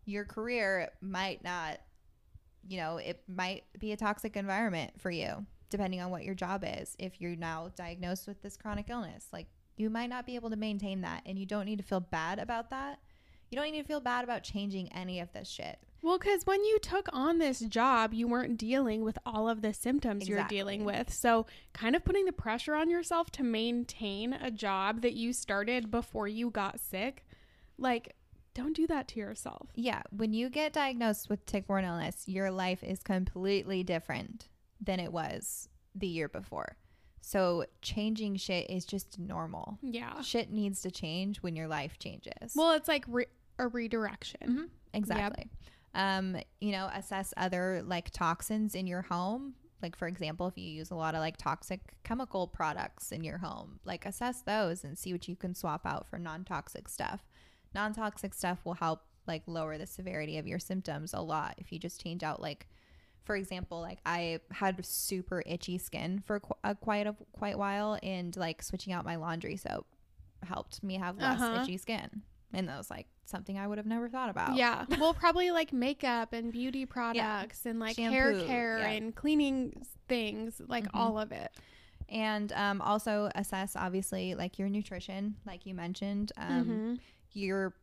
your 0.06 0.24
career 0.24 0.88
might 1.02 1.44
not, 1.44 1.78
you 2.66 2.78
know, 2.78 2.96
it 2.96 3.22
might 3.28 3.64
be 3.78 3.92
a 3.92 3.96
toxic 3.96 4.36
environment 4.36 4.92
for 4.98 5.10
you 5.10 5.44
depending 5.68 6.00
on 6.00 6.10
what 6.10 6.24
your 6.24 6.34
job 6.34 6.64
is. 6.64 6.96
If 6.98 7.20
you're 7.20 7.36
now 7.36 7.70
diagnosed 7.76 8.26
with 8.26 8.40
this 8.40 8.56
chronic 8.56 8.88
illness, 8.88 9.26
like 9.32 9.48
you 9.76 9.90
might 9.90 10.08
not 10.08 10.24
be 10.24 10.36
able 10.36 10.50
to 10.50 10.56
maintain 10.56 11.02
that 11.02 11.22
and 11.26 11.38
you 11.38 11.46
don't 11.46 11.66
need 11.66 11.78
to 11.78 11.84
feel 11.84 12.00
bad 12.00 12.38
about 12.38 12.70
that. 12.70 12.98
You 13.50 13.56
don't 13.56 13.70
need 13.70 13.82
to 13.82 13.86
feel 13.86 14.00
bad 14.00 14.24
about 14.24 14.42
changing 14.42 14.92
any 14.92 15.20
of 15.20 15.32
this 15.32 15.48
shit. 15.48 15.78
Well, 16.02 16.18
because 16.18 16.44
when 16.44 16.64
you 16.64 16.78
took 16.80 17.08
on 17.12 17.38
this 17.38 17.60
job, 17.60 18.12
you 18.12 18.26
weren't 18.26 18.58
dealing 18.58 19.02
with 19.02 19.18
all 19.24 19.48
of 19.48 19.62
the 19.62 19.72
symptoms 19.72 20.28
you're 20.28 20.44
dealing 20.44 20.84
with. 20.84 21.12
So, 21.12 21.46
kind 21.72 21.94
of 21.94 22.04
putting 22.04 22.26
the 22.26 22.32
pressure 22.32 22.74
on 22.74 22.90
yourself 22.90 23.30
to 23.32 23.44
maintain 23.44 24.32
a 24.32 24.50
job 24.50 25.02
that 25.02 25.14
you 25.14 25.32
started 25.32 25.90
before 25.90 26.26
you 26.26 26.50
got 26.50 26.80
sick, 26.80 27.24
like, 27.78 28.15
don't 28.56 28.74
do 28.74 28.86
that 28.86 29.06
to 29.08 29.20
yourself. 29.20 29.68
Yeah, 29.74 30.02
when 30.10 30.32
you 30.32 30.48
get 30.48 30.72
diagnosed 30.72 31.28
with 31.28 31.44
tick-borne 31.44 31.84
illness, 31.84 32.24
your 32.26 32.50
life 32.50 32.82
is 32.82 33.02
completely 33.02 33.82
different 33.84 34.48
than 34.80 34.98
it 34.98 35.12
was 35.12 35.68
the 35.94 36.06
year 36.06 36.28
before. 36.28 36.76
So 37.20 37.66
changing 37.82 38.36
shit 38.36 38.70
is 38.70 38.86
just 38.86 39.18
normal. 39.18 39.78
Yeah. 39.82 40.20
Shit 40.22 40.50
needs 40.50 40.80
to 40.82 40.90
change 40.90 41.42
when 41.42 41.54
your 41.54 41.68
life 41.68 41.98
changes. 41.98 42.54
Well, 42.54 42.72
it's 42.72 42.88
like 42.88 43.04
re- 43.08 43.26
a 43.58 43.68
redirection. 43.68 44.40
Mhm, 44.48 44.68
exactly. 44.94 45.50
Um, 45.94 46.36
you 46.60 46.72
know, 46.72 46.88
assess 46.94 47.34
other 47.36 47.82
like 47.84 48.10
toxins 48.10 48.74
in 48.74 48.86
your 48.86 49.02
home. 49.02 49.54
Like 49.82 49.96
for 49.96 50.08
example, 50.08 50.46
if 50.46 50.56
you 50.56 50.64
use 50.70 50.90
a 50.90 50.94
lot 50.94 51.14
of 51.14 51.20
like 51.20 51.36
toxic 51.36 51.80
chemical 52.04 52.46
products 52.46 53.12
in 53.12 53.22
your 53.22 53.38
home, 53.38 53.80
like 53.84 54.06
assess 54.06 54.40
those 54.42 54.84
and 54.84 54.96
see 54.96 55.12
what 55.12 55.28
you 55.28 55.36
can 55.36 55.54
swap 55.54 55.84
out 55.84 56.06
for 56.08 56.18
non-toxic 56.18 56.88
stuff. 56.88 57.26
Non-toxic 57.76 58.32
stuff 58.34 58.58
will 58.64 58.74
help 58.74 59.02
like 59.26 59.42
lower 59.46 59.76
the 59.78 59.86
severity 59.86 60.38
of 60.38 60.46
your 60.46 60.58
symptoms 60.58 61.12
a 61.12 61.20
lot 61.20 61.54
if 61.58 61.70
you 61.72 61.78
just 61.78 62.00
change 62.02 62.22
out 62.22 62.40
like 62.40 62.66
for 63.24 63.34
example, 63.34 63.80
like 63.80 63.98
I 64.06 64.38
had 64.52 64.84
super 64.86 65.42
itchy 65.46 65.78
skin 65.78 66.22
for 66.24 66.40
a 66.62 66.76
quite 66.76 67.08
a 67.08 67.16
quite 67.32 67.58
while 67.58 67.98
and 68.02 68.36
like 68.36 68.62
switching 68.62 68.92
out 68.92 69.04
my 69.04 69.16
laundry 69.16 69.56
soap 69.56 69.84
helped 70.44 70.80
me 70.82 70.94
have 70.94 71.18
less 71.18 71.40
Uh-huh. 71.40 71.60
itchy 71.62 71.76
skin. 71.76 72.22
And 72.52 72.68
that 72.68 72.78
was 72.78 72.88
like 72.88 73.08
something 73.24 73.58
I 73.58 73.66
would 73.66 73.78
have 73.78 73.86
never 73.86 74.08
thought 74.08 74.30
about. 74.30 74.54
Yeah. 74.54 74.86
Well, 75.00 75.12
probably 75.12 75.50
like 75.50 75.72
makeup 75.72 76.32
and 76.32 76.52
beauty 76.52 76.86
products 76.86 77.66
and 77.66 77.80
like 77.80 77.96
hair 77.96 78.32
care 78.46 78.78
yeah. 78.78 78.90
and 78.90 79.12
cleaning 79.12 79.84
things, 80.08 80.62
like 80.68 80.84
Mhm. 80.84 80.90
all 81.00 81.18
of 81.18 81.32
it. 81.32 81.50
and 82.08 82.52
um, 82.52 82.80
also 82.80 83.28
assess 83.34 83.74
obviously 83.74 84.36
like 84.36 84.60
your 84.60 84.68
nutrition 84.68 85.34
like 85.44 85.66
you 85.66 85.74
mentioned 85.74 86.30
um, 86.36 86.64
Mhm. 86.64 87.00
You're 87.36 87.74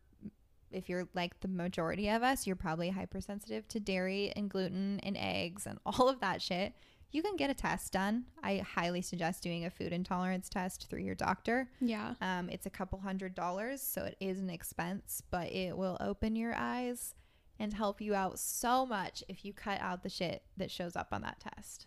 if 0.71 0.89
you're 0.89 1.07
like 1.13 1.39
the 1.41 1.47
majority 1.47 2.09
of 2.09 2.23
us 2.23 2.47
you're 2.47 2.55
probably 2.55 2.89
hypersensitive 2.89 3.67
to 3.67 3.79
dairy 3.79 4.33
and 4.35 4.49
gluten 4.49 4.99
and 5.03 5.15
eggs 5.19 5.67
and 5.67 5.77
all 5.85 6.09
of 6.09 6.19
that 6.19 6.41
shit. 6.41 6.73
You 7.11 7.21
can 7.21 7.35
get 7.35 7.51
a 7.51 7.53
test 7.53 7.93
done. 7.93 8.25
I 8.41 8.57
highly 8.57 9.03
suggest 9.03 9.43
doing 9.43 9.65
a 9.65 9.69
food 9.69 9.93
intolerance 9.93 10.49
test 10.49 10.87
through 10.89 11.01
your 11.01 11.13
doctor. 11.13 11.69
Yeah. 11.79 12.15
um, 12.21 12.49
it's 12.49 12.65
a 12.65 12.71
couple 12.71 12.97
hundred 12.99 13.35
dollars 13.35 13.83
so 13.83 14.03
it 14.05 14.17
is 14.19 14.39
an 14.39 14.49
expense 14.49 15.21
but 15.29 15.51
it 15.51 15.77
will 15.77 15.97
open 15.99 16.35
your 16.35 16.55
eyes 16.57 17.13
and 17.59 17.71
help 17.71 18.01
you 18.01 18.15
out 18.15 18.39
so 18.39 18.83
much 18.83 19.23
if 19.29 19.45
you 19.45 19.53
cut 19.53 19.79
out 19.79 20.01
the 20.01 20.09
shit 20.09 20.41
that 20.57 20.71
shows 20.71 20.95
up 20.95 21.09
on 21.11 21.21
that 21.21 21.39
test 21.39 21.85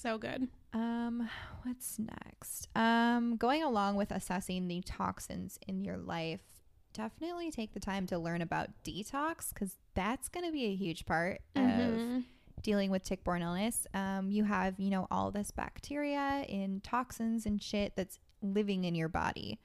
So 0.00 0.16
good. 0.18 0.48
um, 0.72 1.28
what's 1.64 1.98
next? 1.98 2.68
Um, 2.74 3.36
going 3.36 3.62
along 3.62 3.96
with 3.96 4.10
assessing 4.10 4.66
the 4.68 4.80
toxins 4.80 5.58
in 5.68 5.84
your 5.84 5.96
life, 5.98 6.40
definitely 6.94 7.50
take 7.50 7.74
the 7.74 7.80
time 7.80 8.06
to 8.06 8.18
learn 8.18 8.40
about 8.40 8.68
detox 8.84 9.52
because 9.52 9.76
that's 9.94 10.28
going 10.28 10.46
to 10.46 10.52
be 10.52 10.64
a 10.66 10.74
huge 10.74 11.04
part 11.04 11.40
of 11.54 11.62
Mhm. 11.62 12.24
dealing 12.62 12.90
with 12.90 13.02
tick-borne 13.02 13.42
illness. 13.42 13.86
Um, 13.92 14.30
you 14.30 14.44
have, 14.44 14.78
you 14.80 14.88
know, 14.90 15.06
all 15.10 15.30
this 15.30 15.50
bacteria 15.50 16.44
and 16.48 16.82
toxins 16.82 17.44
and 17.46 17.62
shit 17.62 17.94
that's 17.96 18.18
living 18.42 18.84
in 18.84 18.94
your 18.94 19.08
body, 19.10 19.58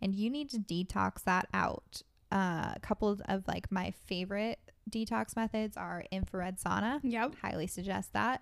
and 0.00 0.14
you 0.14 0.30
need 0.30 0.48
to 0.50 0.58
detox 0.58 1.22
that 1.24 1.48
out. 1.52 2.00
Uh, 2.30 2.72
a 2.74 2.80
couple 2.80 3.08
of, 3.10 3.20
of 3.26 3.46
like 3.46 3.70
my 3.70 3.90
favorite 3.90 4.58
detox 4.88 5.36
methods 5.36 5.76
are 5.76 6.04
infrared 6.10 6.56
sauna 6.58 6.98
Yep. 7.02 7.34
highly 7.42 7.66
suggest 7.66 8.14
that. 8.14 8.40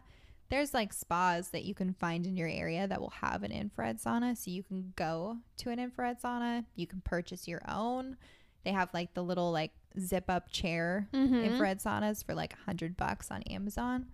There's 0.50 0.74
like 0.74 0.92
spas 0.92 1.50
that 1.50 1.64
you 1.64 1.74
can 1.74 1.94
find 1.94 2.26
in 2.26 2.36
your 2.36 2.48
area 2.48 2.86
that 2.88 3.00
will 3.00 3.10
have 3.20 3.42
an 3.44 3.52
infrared 3.52 3.98
sauna. 3.98 4.36
So 4.36 4.50
you 4.50 4.62
can 4.62 4.92
go 4.96 5.38
to 5.58 5.70
an 5.70 5.78
infrared 5.78 6.20
sauna. 6.20 6.64
You 6.74 6.86
can 6.86 7.00
purchase 7.00 7.46
your 7.48 7.62
own. 7.68 8.16
They 8.64 8.72
have 8.72 8.90
like 8.92 9.14
the 9.14 9.22
little 9.22 9.52
like 9.52 9.70
zip 9.98 10.24
up 10.28 10.50
chair 10.50 11.08
Mhm. 11.12 11.44
infrared 11.44 11.78
saunas 11.80 12.24
for 12.24 12.34
like 12.34 12.52
a 12.52 12.64
hundred 12.66 12.96
bucks 12.96 13.30
on 13.30 13.42
Amazon. 13.44 14.10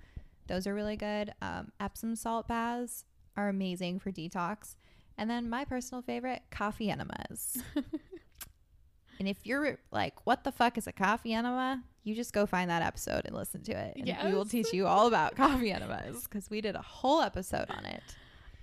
Those 0.46 0.66
are 0.66 0.74
really 0.74 0.96
good. 0.96 1.32
Um, 1.42 1.72
Epsom 1.80 2.14
salt 2.14 2.46
baths 2.46 3.04
are 3.36 3.48
amazing 3.48 3.98
for 3.98 4.12
detox. 4.12 4.76
And 5.18 5.28
then 5.30 5.48
my 5.48 5.64
personal 5.64 6.02
favorite, 6.02 6.42
coffee 6.50 6.90
enemas. 6.90 7.56
and 9.18 9.26
if 9.26 9.38
you're 9.46 9.78
like, 9.90 10.26
what 10.26 10.44
the 10.44 10.52
fuck 10.52 10.76
is 10.76 10.86
a 10.86 10.92
coffee 10.92 11.32
enema? 11.32 11.82
You 12.06 12.14
just 12.14 12.32
go 12.32 12.46
find 12.46 12.70
that 12.70 12.82
episode 12.82 13.22
and 13.24 13.34
listen 13.34 13.62
to 13.62 13.72
it. 13.72 13.96
And 13.96 14.28
we 14.30 14.32
will 14.32 14.44
teach 14.44 14.72
you 14.72 14.86
all 14.86 15.08
about 15.08 15.34
coffee 15.34 15.72
enemas 15.72 16.22
because 16.22 16.48
we 16.48 16.60
did 16.60 16.76
a 16.76 16.80
whole 16.80 17.20
episode 17.20 17.68
on 17.68 17.84
it. 17.84 18.00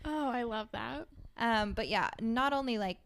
Oh, 0.06 0.30
I 0.30 0.44
love 0.44 0.70
that. 0.72 1.08
Um, 1.38 1.74
but 1.74 1.90
yeah, 1.90 2.10
not 2.22 2.54
only 2.54 2.78
like 2.78 3.00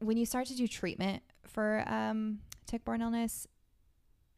when 0.00 0.16
you 0.16 0.26
start 0.26 0.48
to 0.48 0.56
do 0.56 0.66
treatment 0.66 1.22
for 1.46 1.84
um, 1.86 2.40
tick-borne 2.66 3.02
illness, 3.02 3.46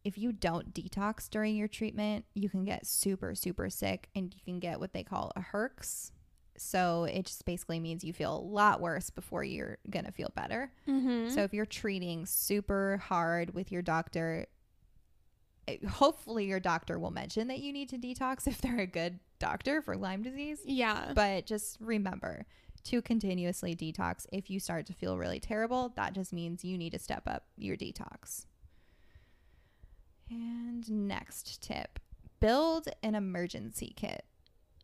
if 0.04 0.18
you 0.18 0.30
don't 0.30 0.74
detox 0.74 1.30
during 1.30 1.56
your 1.56 1.68
treatment, 1.68 2.26
you 2.34 2.50
can 2.50 2.66
get 2.66 2.86
super, 2.86 3.34
super 3.34 3.70
sick 3.70 4.10
and 4.14 4.34
you 4.34 4.40
can 4.44 4.60
get 4.60 4.78
what 4.78 4.92
they 4.92 5.02
call 5.02 5.32
a 5.36 5.40
herx. 5.40 6.10
So 6.58 7.04
it 7.04 7.24
just 7.24 7.46
basically 7.46 7.80
means 7.80 8.04
you 8.04 8.12
feel 8.12 8.36
a 8.36 8.44
lot 8.44 8.82
worse 8.82 9.08
before 9.08 9.42
you're 9.42 9.78
going 9.88 10.04
to 10.04 10.12
feel 10.12 10.30
better. 10.36 10.70
Mm-hmm. 10.86 11.30
So 11.30 11.44
if 11.44 11.54
you're 11.54 11.64
treating 11.64 12.26
super 12.26 12.98
hard 12.98 13.54
with 13.54 13.72
your 13.72 13.80
doctor, 13.80 14.46
hopefully 15.88 16.46
your 16.46 16.60
doctor 16.60 16.98
will 16.98 17.10
mention 17.10 17.48
that 17.48 17.60
you 17.60 17.72
need 17.72 17.88
to 17.90 17.98
detox 17.98 18.46
if 18.46 18.60
they're 18.60 18.80
a 18.80 18.86
good 18.86 19.20
doctor 19.38 19.82
for 19.82 19.96
Lyme 19.96 20.22
disease. 20.22 20.60
yeah. 20.64 21.12
But 21.14 21.46
just 21.46 21.78
remember 21.80 22.46
to 22.84 23.02
continuously 23.02 23.74
detox. 23.74 24.26
If 24.32 24.50
you 24.50 24.60
start 24.60 24.86
to 24.86 24.92
feel 24.92 25.16
really 25.18 25.40
terrible, 25.40 25.92
that 25.96 26.12
just 26.12 26.32
means 26.32 26.64
you 26.64 26.78
need 26.78 26.90
to 26.90 26.98
step 26.98 27.22
up 27.26 27.44
your 27.56 27.76
detox. 27.76 28.46
And 30.30 30.88
next 30.90 31.62
tip 31.62 31.98
build 32.40 32.88
an 33.02 33.14
emergency 33.14 33.94
kit. 33.96 34.24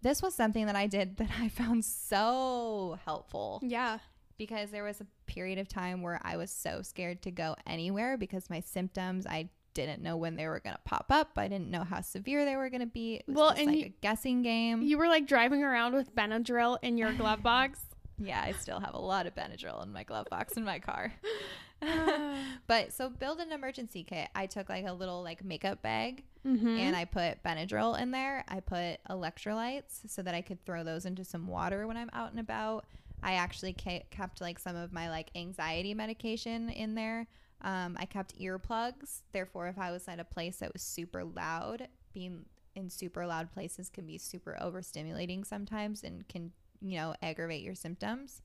This 0.03 0.23
was 0.23 0.35
something 0.35 0.65
that 0.65 0.77
I 0.77 0.87
did 0.87 1.17
that 1.19 1.31
I 1.39 1.49
found 1.49 1.85
so 1.85 2.99
helpful 3.05 3.61
yeah. 3.63 3.99
because 4.39 4.71
there 4.71 4.85
was 4.85 5.01
a 5.01 5.07
period 5.27 5.59
of 5.59 5.69
time 5.69 6.01
where 6.01 6.19
I 6.23 6.39
was 6.39 6.51
so 6.51 6.81
scared 6.81 7.21
to 7.23 7.31
go 7.31 7.57
anywhere 7.67 8.17
because 8.17 8.49
my 8.49 8.61
symptoms, 8.61 9.27
I 9.27 9.51
didn't 9.75 10.03
know 10.03 10.17
when 10.17 10.37
they 10.37 10.47
were 10.47 10.61
going 10.61 10.75
to 10.75 10.83
pop 10.85 11.07
up. 11.11 11.31
I 11.37 11.49
didn't 11.49 11.71
know 11.71 11.85
how 11.85 12.01
severe 12.01 12.45
they 12.45 12.57
were 12.57 12.71
going 12.71 12.81
to 12.81 12.87
be. 12.87 13.17
It 13.17 13.25
was 13.27 13.37
Well, 13.37 13.49
just 13.51 13.61
and 13.61 13.69
like 13.69 13.79
you- 13.79 13.87
a 13.87 13.95
guessing 14.01 14.43
game. 14.43 14.83
You 14.83 14.99
were 14.99 15.09
like 15.09 15.27
driving 15.27 15.63
around 15.63 15.95
with 15.95 16.15
Benadryl 16.15 16.79
in 16.83 16.99
your 16.99 17.13
glove 17.13 17.43
box. 17.43 17.81
Yeah, 18.23 18.43
I 18.45 18.53
still 18.53 18.79
have 18.79 18.93
a 18.93 18.99
lot 18.99 19.27
of 19.27 19.35
Benadryl 19.35 19.83
in 19.83 19.95
my 19.95 20.03
glove 20.03 20.27
box 20.31 20.59
in 20.59 20.63
my 20.63 20.79
car. 20.79 21.11
but 22.67 22.93
so 22.93 23.09
build 23.09 23.41
an 23.41 23.53
emergency 23.53 24.05
kit. 24.05 24.29
I 24.35 24.47
took 24.47 24.69
like 24.69 24.87
a 24.87 24.93
little 24.93 25.23
like 25.23 25.45
makeup 25.45 25.83
bag 25.83 26.25
mm-hmm. 26.47 26.69
and 26.69 26.95
I 26.95 27.05
put 27.07 27.43
Benadryl 27.43 27.99
in 28.01 28.11
there. 28.11 28.45
I 28.49 28.61
put 28.61 28.99
electrolytes 29.09 30.09
so 30.09 30.23
that 30.23 30.35
I 30.35 30.43
could 30.43 30.65
throw 30.65 30.85
those 30.85 31.07
into 31.07 31.25
some 31.25 31.47
water 31.47 31.87
when 31.87 31.97
I'm 31.97 32.11
out 32.13 32.31
and 32.31 32.41
about. 32.41 32.85
I 33.23 33.35
actually 33.35 33.73
kept 33.73 34.41
like 34.41 34.59
some 34.59 34.77
of 34.77 34.93
my 34.93 35.11
like 35.11 35.31
anxiety 35.35 35.95
medication 35.95 36.69
in 36.71 36.95
there. 36.95 37.27
Um, 37.63 37.97
I 37.99 38.07
kept 38.07 38.39
earplugs. 38.39 39.23
Therefore, 39.33 39.69
if 39.69 39.79
I 39.79 39.91
was 39.91 40.09
at 40.09 40.21
a 40.21 40.25
place 40.25 40.57
that 40.59 40.73
was 40.73 40.83
super 40.83 41.25
loud, 41.25 41.89
being 42.15 42.47
in 42.75 42.89
super 42.91 43.27
loud 43.27 43.53
places 43.53 43.89
can 43.89 44.07
be 44.07 44.19
super 44.19 44.57
overstimulating 44.61 45.47
sometimes 45.47 46.03
and 46.03 46.27
can, 46.29 46.53
you 46.81 46.97
know, 46.97 47.15
aggravate 47.23 47.63
your 47.63 47.75
symptoms. 47.75 48.43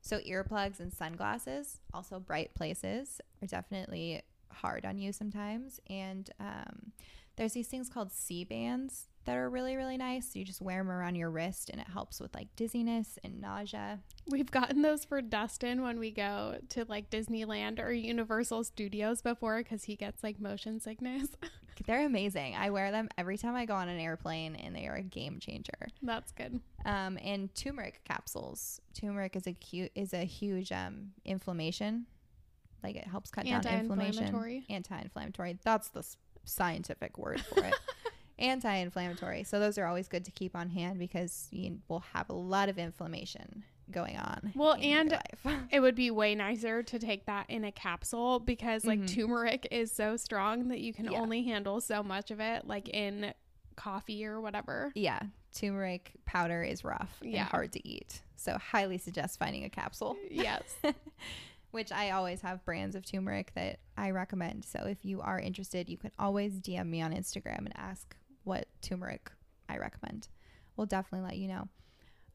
So, 0.00 0.18
earplugs 0.20 0.80
and 0.80 0.92
sunglasses, 0.92 1.80
also 1.92 2.20
bright 2.20 2.54
places, 2.54 3.20
are 3.42 3.46
definitely 3.46 4.22
hard 4.50 4.84
on 4.84 4.98
you 4.98 5.12
sometimes. 5.12 5.80
And 5.88 6.30
um, 6.40 6.92
there's 7.36 7.52
these 7.52 7.68
things 7.68 7.88
called 7.88 8.12
Sea-Bands 8.12 9.08
that 9.26 9.36
are 9.36 9.50
really, 9.50 9.76
really 9.76 9.96
nice. 9.96 10.34
You 10.34 10.44
just 10.44 10.62
wear 10.62 10.78
them 10.78 10.90
around 10.90 11.16
your 11.16 11.30
wrist 11.30 11.68
and 11.68 11.80
it 11.80 11.88
helps 11.88 12.20
with 12.20 12.34
like 12.34 12.48
dizziness 12.56 13.18
and 13.22 13.40
nausea. 13.40 14.00
We've 14.28 14.50
gotten 14.50 14.82
those 14.82 15.04
for 15.04 15.20
Dustin 15.20 15.82
when 15.82 15.98
we 15.98 16.10
go 16.10 16.58
to 16.70 16.84
like 16.88 17.10
Disneyland 17.10 17.80
or 17.80 17.92
Universal 17.92 18.64
Studios 18.64 19.22
before 19.22 19.58
because 19.58 19.84
he 19.84 19.96
gets 19.96 20.22
like 20.22 20.40
motion 20.40 20.80
sickness. 20.80 21.28
They're 21.86 22.06
amazing. 22.06 22.54
I 22.56 22.70
wear 22.70 22.90
them 22.90 23.08
every 23.18 23.36
time 23.36 23.54
I 23.54 23.66
go 23.66 23.74
on 23.74 23.88
an 23.88 24.00
airplane 24.00 24.56
and 24.56 24.74
they 24.74 24.86
are 24.86 24.94
a 24.94 25.02
game 25.02 25.38
changer. 25.40 25.88
That's 26.02 26.32
good. 26.32 26.60
Um, 26.84 27.18
and 27.22 27.54
turmeric 27.54 28.00
capsules. 28.04 28.80
Turmeric 28.94 29.36
is 29.36 29.46
a 29.46 29.52
cute 29.52 29.92
is 29.94 30.14
a 30.14 30.24
huge 30.24 30.72
um 30.72 31.10
inflammation. 31.24 32.06
Like 32.82 32.96
it 32.96 33.06
helps 33.06 33.30
cut 33.30 33.44
down 33.44 33.56
inflammation. 33.66 34.24
Anti-inflammatory. 34.24 34.66
Anti-inflammatory. 34.70 35.58
That's 35.64 35.88
the 35.88 36.06
scientific 36.44 37.18
word 37.18 37.40
for 37.40 37.64
it. 37.64 37.74
Anti-inflammatory. 38.38 39.44
So 39.44 39.58
those 39.60 39.78
are 39.78 39.86
always 39.86 40.08
good 40.08 40.24
to 40.26 40.30
keep 40.30 40.54
on 40.56 40.70
hand 40.70 40.98
because 40.98 41.48
you 41.50 41.78
will 41.88 42.04
have 42.14 42.28
a 42.28 42.34
lot 42.34 42.68
of 42.68 42.78
inflammation 42.78 43.64
going 43.90 44.16
on. 44.16 44.52
Well, 44.54 44.74
and. 44.80 45.18
It 45.70 45.80
would 45.80 45.94
be 45.94 46.10
way 46.10 46.34
nicer 46.34 46.82
to 46.82 46.98
take 46.98 47.26
that 47.26 47.48
in 47.48 47.64
a 47.64 47.72
capsule 47.72 48.40
because 48.40 48.84
like 48.84 49.00
Mhm. 49.00 49.14
turmeric 49.14 49.68
is 49.70 49.92
so 49.92 50.16
strong 50.16 50.68
that 50.68 50.80
you 50.80 50.92
can 50.92 51.06
Yeah. 51.06 51.20
only 51.20 51.42
handle 51.44 51.80
so 51.80 52.02
much 52.02 52.30
of 52.30 52.40
it 52.40 52.66
like 52.66 52.88
in 52.88 53.32
coffee 53.76 54.24
or 54.24 54.40
whatever. 54.40 54.90
yeah, 54.94 55.20
turmeric 55.54 56.12
powder 56.24 56.62
is 56.62 56.82
rough 56.84 57.18
Yeah. 57.22 57.40
and 57.42 57.48
hard 57.48 57.72
to 57.72 57.88
eat. 57.88 58.22
So 58.36 58.58
highly 58.58 58.98
suggest 58.98 59.38
finding 59.38 59.64
a 59.64 59.70
capsule. 59.70 60.16
Yes. 60.30 60.62
which 61.72 61.92
I 61.92 62.10
always 62.10 62.40
have 62.40 62.64
brands 62.64 62.96
of 62.96 63.04
turmeric 63.04 63.52
that 63.54 63.80
I 63.98 64.10
recommend. 64.10 64.64
So 64.64 64.80
if 64.86 65.04
you 65.04 65.20
are 65.20 65.38
interested, 65.38 65.88
you 65.90 65.98
can 65.98 66.10
always 66.18 66.54
DM 66.60 66.86
me 66.88 67.02
on 67.02 67.12
Instagram 67.12 67.58
and 67.58 67.72
ask 67.76 68.16
what 68.46 68.68
turmeric 68.80 69.30
I 69.68 69.78
recommend. 69.78 70.28
We'll 70.76 70.86
definitely 70.86 71.26
let 71.26 71.36
you 71.36 71.48
know. 71.48 71.68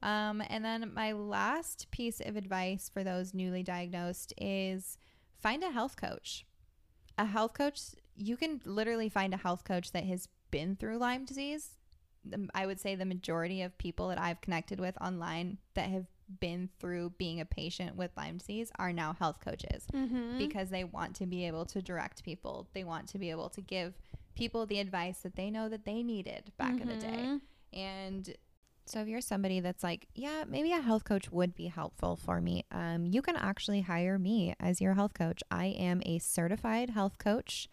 Um, 0.03 0.41
and 0.49 0.65
then 0.65 0.93
my 0.93 1.11
last 1.11 1.89
piece 1.91 2.19
of 2.19 2.35
advice 2.35 2.89
for 2.91 3.03
those 3.03 3.33
newly 3.33 3.63
diagnosed 3.63 4.33
is 4.37 4.97
find 5.39 5.63
a 5.63 5.71
health 5.71 5.95
coach. 5.95 6.45
A 7.17 7.25
health 7.25 7.53
coach, 7.53 7.81
you 8.15 8.35
can 8.35 8.61
literally 8.65 9.09
find 9.09 9.33
a 9.33 9.37
health 9.37 9.63
coach 9.63 9.91
that 9.91 10.05
has 10.05 10.27
been 10.49 10.75
through 10.75 10.97
Lyme 10.97 11.25
disease. 11.25 11.77
I 12.53 12.65
would 12.65 12.79
say 12.79 12.95
the 12.95 13.05
majority 13.05 13.61
of 13.61 13.77
people 13.77 14.09
that 14.09 14.19
I've 14.19 14.41
connected 14.41 14.79
with 14.79 14.99
online 15.01 15.57
that 15.75 15.89
have 15.89 16.05
been 16.39 16.69
through 16.79 17.11
being 17.17 17.41
a 17.41 17.45
patient 17.45 17.95
with 17.95 18.11
Lyme 18.15 18.37
disease 18.37 18.71
are 18.79 18.93
now 18.93 19.13
health 19.13 19.39
coaches 19.43 19.85
mm-hmm. 19.93 20.37
because 20.37 20.69
they 20.69 20.83
want 20.83 21.15
to 21.15 21.25
be 21.25 21.45
able 21.45 21.65
to 21.65 21.81
direct 21.81 22.23
people. 22.23 22.67
They 22.73 22.83
want 22.83 23.07
to 23.09 23.17
be 23.17 23.31
able 23.31 23.49
to 23.49 23.61
give 23.61 23.93
people 24.35 24.65
the 24.65 24.79
advice 24.79 25.19
that 25.19 25.35
they 25.35 25.49
know 25.49 25.69
that 25.69 25.85
they 25.85 26.03
needed 26.03 26.51
back 26.57 26.79
in 26.79 26.87
the 26.87 26.95
day. 26.95 27.07
Mhm. 27.07 27.41
And 27.73 28.35
so 28.85 28.99
if 28.99 29.07
you're 29.07 29.21
somebody 29.21 29.59
that's 29.59 29.83
like, 29.83 30.07
yeah, 30.15 30.43
maybe 30.47 30.71
a 30.71 30.81
health 30.81 31.03
coach 31.03 31.31
would 31.31 31.55
be 31.55 31.67
helpful 31.67 32.15
for 32.15 32.41
me, 32.41 32.65
um, 32.71 33.05
you 33.05 33.21
can 33.21 33.35
actually 33.35 33.81
hire 33.81 34.17
me 34.19 34.53
as 34.59 34.81
your 34.81 34.95
health 34.95 35.13
coach. 35.13 35.41
I 35.51 35.67
am 35.67 36.01
a 36.05 36.19
certified 36.19 36.89
health 36.89 37.17
coach 37.17 37.69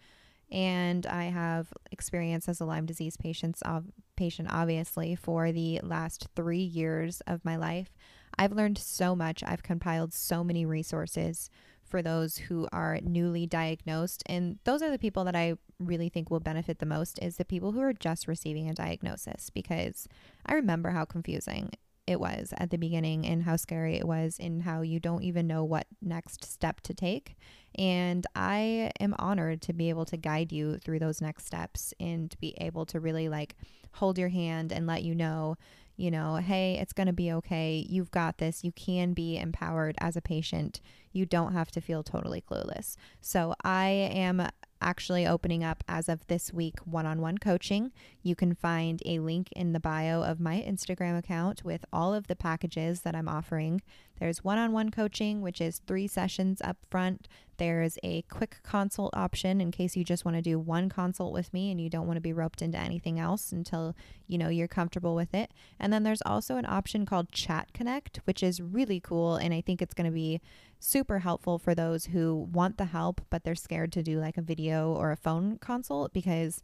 and 0.51 1.05
I 1.05 1.25
have 1.25 1.73
experience 1.91 2.47
as 2.49 2.59
a 2.59 2.65
Lyme 2.65 2.85
disease 2.85 3.17
patient, 3.17 3.57
ob- 3.65 3.91
patient 4.15 4.47
obviously, 4.51 5.15
for 5.15 5.51
the 5.51 5.79
last 5.83 6.27
three 6.35 6.61
years 6.63 7.21
of 7.21 7.43
my 7.45 7.55
life. 7.55 7.95
I've 8.37 8.53
learned 8.53 8.77
so 8.77 9.15
much. 9.15 9.43
I've 9.43 9.63
compiled 9.63 10.13
so 10.13 10.43
many 10.43 10.65
resources 10.65 11.49
for 11.89 12.01
those 12.01 12.37
who 12.37 12.67
are 12.71 12.99
newly 13.01 13.45
diagnosed. 13.45 14.23
And 14.27 14.59
those 14.63 14.81
are 14.81 14.91
the 14.91 14.99
people 14.99 15.23
that 15.25 15.35
I 15.35 15.55
really 15.79 16.09
think 16.09 16.29
will 16.29 16.39
benefit 16.39 16.79
the 16.79 16.85
most 16.85 17.19
is 17.21 17.37
the 17.37 17.45
people 17.45 17.71
who 17.71 17.81
are 17.81 17.93
just 17.93 18.27
receiving 18.27 18.69
a 18.69 18.73
diagnosis 18.73 19.49
because 19.49 20.07
I 20.45 20.53
remember 20.53 20.91
how 20.91 21.05
confusing 21.05 21.71
it 22.09 22.19
was 22.19 22.53
at 22.57 22.71
the 22.71 22.77
beginning 22.77 23.25
and 23.25 23.43
how 23.43 23.55
scary 23.55 23.95
it 23.95 24.07
was 24.07 24.37
and 24.39 24.63
how 24.63 24.81
you 24.81 24.99
don't 24.99 25.21
even 25.21 25.45
know 25.45 25.63
what 25.63 25.85
next 26.01 26.43
step 26.43 26.81
to 26.81 26.93
take. 26.93 27.37
And 27.75 28.25
I 28.35 28.91
am 28.99 29.15
honored 29.19 29.61
to 29.63 29.73
be 29.73 29.89
able 29.89 30.05
to 30.05 30.17
guide 30.17 30.51
you 30.51 30.77
through 30.77 30.99
those 30.99 31.21
next 31.21 31.45
steps 31.45 31.93
and 31.99 32.31
to 32.31 32.37
be 32.39 32.55
able 32.59 32.87
to 32.87 32.99
really 32.99 33.29
like 33.29 33.55
hold 33.93 34.17
your 34.17 34.29
hand 34.29 34.71
and 34.71 34.87
let 34.87 35.03
you 35.03 35.13
know 35.13 35.55
you 35.99 36.09
know, 36.09 36.37
hey, 36.37 36.77
it's 36.79 36.93
going 36.93 37.07
to 37.07 37.13
be 37.13 37.31
okay. 37.33 37.85
You've 37.89 38.09
got 38.09 38.37
this. 38.37 38.63
You 38.63 38.71
can 38.71 39.13
be 39.13 39.37
empowered 39.37 39.95
as 39.99 40.15
a 40.15 40.21
patient. 40.21 40.79
You 41.11 41.25
don't 41.25 41.51
have 41.51 41.71
to 41.71 41.81
feel 41.81 42.03
totally 42.03 42.41
clueless. 42.41 42.95
So, 43.19 43.53
I 43.65 43.87
am 43.89 44.47
actually 44.81 45.27
opening 45.27 45.61
up 45.61 45.83
as 45.89 46.07
of 46.07 46.25
this 46.27 46.53
week 46.53 46.79
one 46.85 47.05
on 47.05 47.19
one 47.19 47.37
coaching. 47.37 47.91
You 48.23 48.33
can 48.33 48.55
find 48.55 49.01
a 49.05 49.19
link 49.19 49.49
in 49.51 49.73
the 49.73 49.79
bio 49.81 50.23
of 50.23 50.39
my 50.39 50.63
Instagram 50.65 51.17
account 51.17 51.65
with 51.65 51.83
all 51.91 52.13
of 52.13 52.27
the 52.27 52.35
packages 52.35 53.01
that 53.01 53.15
I'm 53.15 53.27
offering. 53.27 53.81
There's 54.19 54.43
one 54.43 54.57
on 54.57 54.71
one 54.71 54.91
coaching, 54.91 55.41
which 55.41 55.61
is 55.61 55.81
three 55.87 56.07
sessions 56.07 56.61
up 56.61 56.77
front. 56.89 57.27
There's 57.57 57.97
a 58.03 58.21
quick 58.23 58.59
consult 58.63 59.15
option 59.15 59.59
in 59.59 59.71
case 59.71 59.95
you 59.95 60.03
just 60.03 60.23
want 60.25 60.35
to 60.37 60.41
do 60.41 60.57
one 60.59 60.89
consult 60.89 61.33
with 61.33 61.53
me 61.53 61.71
and 61.71 61.79
you 61.79 61.89
don't 61.89 62.07
want 62.07 62.17
to 62.17 62.21
be 62.21 62.33
roped 62.33 62.61
into 62.61 62.77
anything 62.77 63.19
else 63.19 63.51
until 63.51 63.95
you 64.27 64.37
know 64.37 64.49
you're 64.49 64.67
comfortable 64.67 65.15
with 65.15 65.33
it. 65.33 65.51
And 65.79 65.91
then 65.91 66.03
there's 66.03 66.21
also 66.25 66.57
an 66.57 66.65
option 66.65 67.05
called 67.05 67.31
Chat 67.31 67.73
Connect, 67.73 68.21
which 68.25 68.43
is 68.43 68.61
really 68.61 68.99
cool 68.99 69.35
and 69.35 69.53
I 69.53 69.61
think 69.61 69.81
it's 69.81 69.93
going 69.93 70.09
to 70.09 70.11
be 70.11 70.41
super 70.79 71.19
helpful 71.19 71.59
for 71.59 71.75
those 71.75 72.05
who 72.05 72.47
want 72.53 72.77
the 72.77 72.85
help 72.85 73.21
but 73.29 73.43
they're 73.43 73.55
scared 73.55 73.91
to 73.91 74.01
do 74.01 74.19
like 74.19 74.37
a 74.37 74.41
video 74.41 74.93
or 74.93 75.11
a 75.11 75.17
phone 75.17 75.57
consult 75.57 76.13
because 76.13 76.61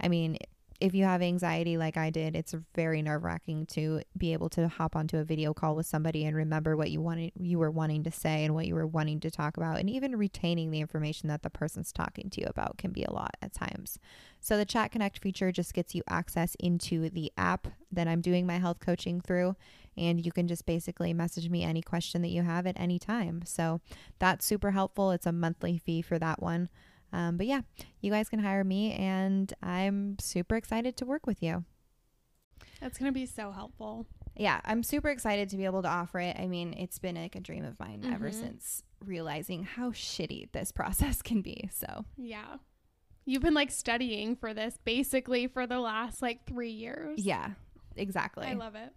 I 0.00 0.08
mean 0.08 0.38
if 0.80 0.94
you 0.94 1.04
have 1.04 1.20
anxiety 1.20 1.76
like 1.76 1.98
I 1.98 2.08
did, 2.08 2.34
it's 2.34 2.54
very 2.74 3.02
nerve 3.02 3.22
wracking 3.22 3.66
to 3.66 4.00
be 4.16 4.32
able 4.32 4.48
to 4.50 4.66
hop 4.66 4.96
onto 4.96 5.18
a 5.18 5.24
video 5.24 5.52
call 5.52 5.76
with 5.76 5.86
somebody 5.86 6.24
and 6.24 6.34
remember 6.34 6.74
what 6.76 6.90
you 6.90 7.02
wanted 7.02 7.32
you 7.38 7.58
were 7.58 7.70
wanting 7.70 8.02
to 8.04 8.10
say 8.10 8.44
and 8.44 8.54
what 8.54 8.66
you 8.66 8.74
were 8.74 8.86
wanting 8.86 9.20
to 9.20 9.30
talk 9.30 9.58
about 9.58 9.78
and 9.78 9.90
even 9.90 10.16
retaining 10.16 10.70
the 10.70 10.80
information 10.80 11.28
that 11.28 11.42
the 11.42 11.50
person's 11.50 11.92
talking 11.92 12.30
to 12.30 12.40
you 12.40 12.46
about 12.48 12.78
can 12.78 12.92
be 12.92 13.04
a 13.04 13.12
lot 13.12 13.36
at 13.42 13.52
times. 13.52 13.98
So 14.40 14.56
the 14.56 14.64
chat 14.64 14.90
connect 14.90 15.18
feature 15.18 15.52
just 15.52 15.74
gets 15.74 15.94
you 15.94 16.02
access 16.08 16.56
into 16.58 17.10
the 17.10 17.30
app 17.36 17.68
that 17.92 18.08
I'm 18.08 18.22
doing 18.22 18.46
my 18.46 18.58
health 18.58 18.80
coaching 18.80 19.20
through 19.20 19.56
and 19.98 20.24
you 20.24 20.32
can 20.32 20.48
just 20.48 20.64
basically 20.64 21.12
message 21.12 21.50
me 21.50 21.62
any 21.62 21.82
question 21.82 22.22
that 22.22 22.28
you 22.28 22.42
have 22.42 22.66
at 22.66 22.80
any 22.80 22.98
time. 22.98 23.42
So 23.44 23.82
that's 24.18 24.46
super 24.46 24.70
helpful. 24.70 25.10
It's 25.10 25.26
a 25.26 25.32
monthly 25.32 25.76
fee 25.76 26.00
for 26.00 26.18
that 26.18 26.40
one. 26.40 26.70
Um, 27.12 27.36
but 27.36 27.46
yeah, 27.46 27.62
you 28.00 28.10
guys 28.10 28.28
can 28.28 28.38
hire 28.40 28.64
me, 28.64 28.92
and 28.92 29.52
I'm 29.62 30.16
super 30.18 30.56
excited 30.56 30.96
to 30.98 31.04
work 31.06 31.26
with 31.26 31.42
you. 31.42 31.64
That's 32.80 32.98
going 32.98 33.12
to 33.12 33.18
be 33.18 33.26
so 33.26 33.50
helpful. 33.50 34.06
Yeah, 34.36 34.60
I'm 34.64 34.82
super 34.82 35.08
excited 35.10 35.50
to 35.50 35.56
be 35.56 35.64
able 35.66 35.82
to 35.82 35.88
offer 35.88 36.18
it. 36.20 36.36
I 36.38 36.46
mean, 36.46 36.72
it's 36.78 36.98
been 36.98 37.16
like 37.16 37.34
a 37.36 37.40
dream 37.40 37.64
of 37.64 37.78
mine 37.78 38.08
ever 38.10 38.30
Mhm. 38.30 38.34
since 38.34 38.82
realizing 39.04 39.64
how 39.64 39.90
shitty 39.90 40.50
this 40.52 40.72
process 40.80 41.20
can 41.20 41.42
be. 41.42 41.68
So, 41.72 42.04
Yeah. 42.16 42.56
You've 43.26 43.42
been 43.42 43.54
like 43.54 43.70
studying 43.70 44.34
for 44.34 44.54
this 44.54 44.78
basically 44.82 45.46
for 45.46 45.66
the 45.66 45.78
last 45.78 46.22
like 46.22 46.46
three 46.46 46.70
years. 46.70 47.18
yeah, 47.22 47.50
exactly. 47.96 48.46
I 48.46 48.54
love 48.54 48.74
it. 48.74 48.92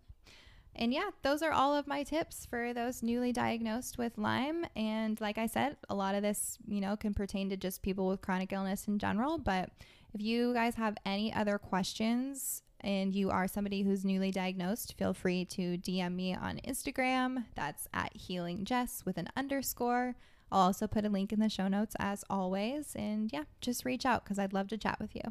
And 0.75 0.93
yeah, 0.93 1.09
those 1.21 1.41
are 1.41 1.51
all 1.51 1.75
of 1.75 1.87
my 1.87 2.03
tips 2.03 2.45
for 2.45 2.73
those 2.73 3.03
newly 3.03 3.31
diagnosed 3.31 3.97
with 3.97 4.17
Lyme. 4.17 4.65
And 4.75 5.19
like 5.21 5.37
I 5.37 5.45
said, 5.47 5.77
a 5.89 5.95
lot 5.95 6.15
of 6.15 6.23
this, 6.23 6.57
you 6.67 6.81
know, 6.81 6.95
can 6.97 7.13
pertain 7.13 7.49
to 7.49 7.57
just 7.57 7.81
people 7.81 8.07
with 8.07 8.21
chronic 8.21 8.51
illness 8.51 8.87
in 8.87 8.97
general. 8.99 9.37
But 9.37 9.69
if 10.13 10.21
you 10.21 10.53
guys 10.53 10.75
have 10.75 10.97
any 11.05 11.33
other 11.33 11.57
questions 11.57 12.63
and 12.81 13.13
you 13.13 13.29
are 13.29 13.47
somebody 13.47 13.83
who's 13.83 14.03
newly 14.03 14.31
diagnosed, 14.31 14.95
feel 14.97 15.13
free 15.13 15.45
to 15.45 15.77
DM 15.77 16.15
me 16.15 16.35
on 16.35 16.59
Instagram. 16.67 17.45
That's 17.55 17.87
at 17.93 18.15
Healing 18.15 18.65
Jess 18.65 19.03
with 19.05 19.17
an 19.17 19.29
underscore. 19.37 20.15
I'll 20.51 20.67
also 20.67 20.85
put 20.87 21.05
a 21.05 21.09
link 21.09 21.31
in 21.31 21.39
the 21.39 21.49
show 21.49 21.67
notes 21.67 21.95
as 21.99 22.23
always. 22.29 22.93
And 22.95 23.31
yeah, 23.31 23.43
just 23.61 23.85
reach 23.85 24.05
out 24.05 24.23
because 24.23 24.37
I'd 24.37 24.53
love 24.53 24.67
to 24.69 24.77
chat 24.77 24.99
with 24.99 25.15
you. 25.15 25.21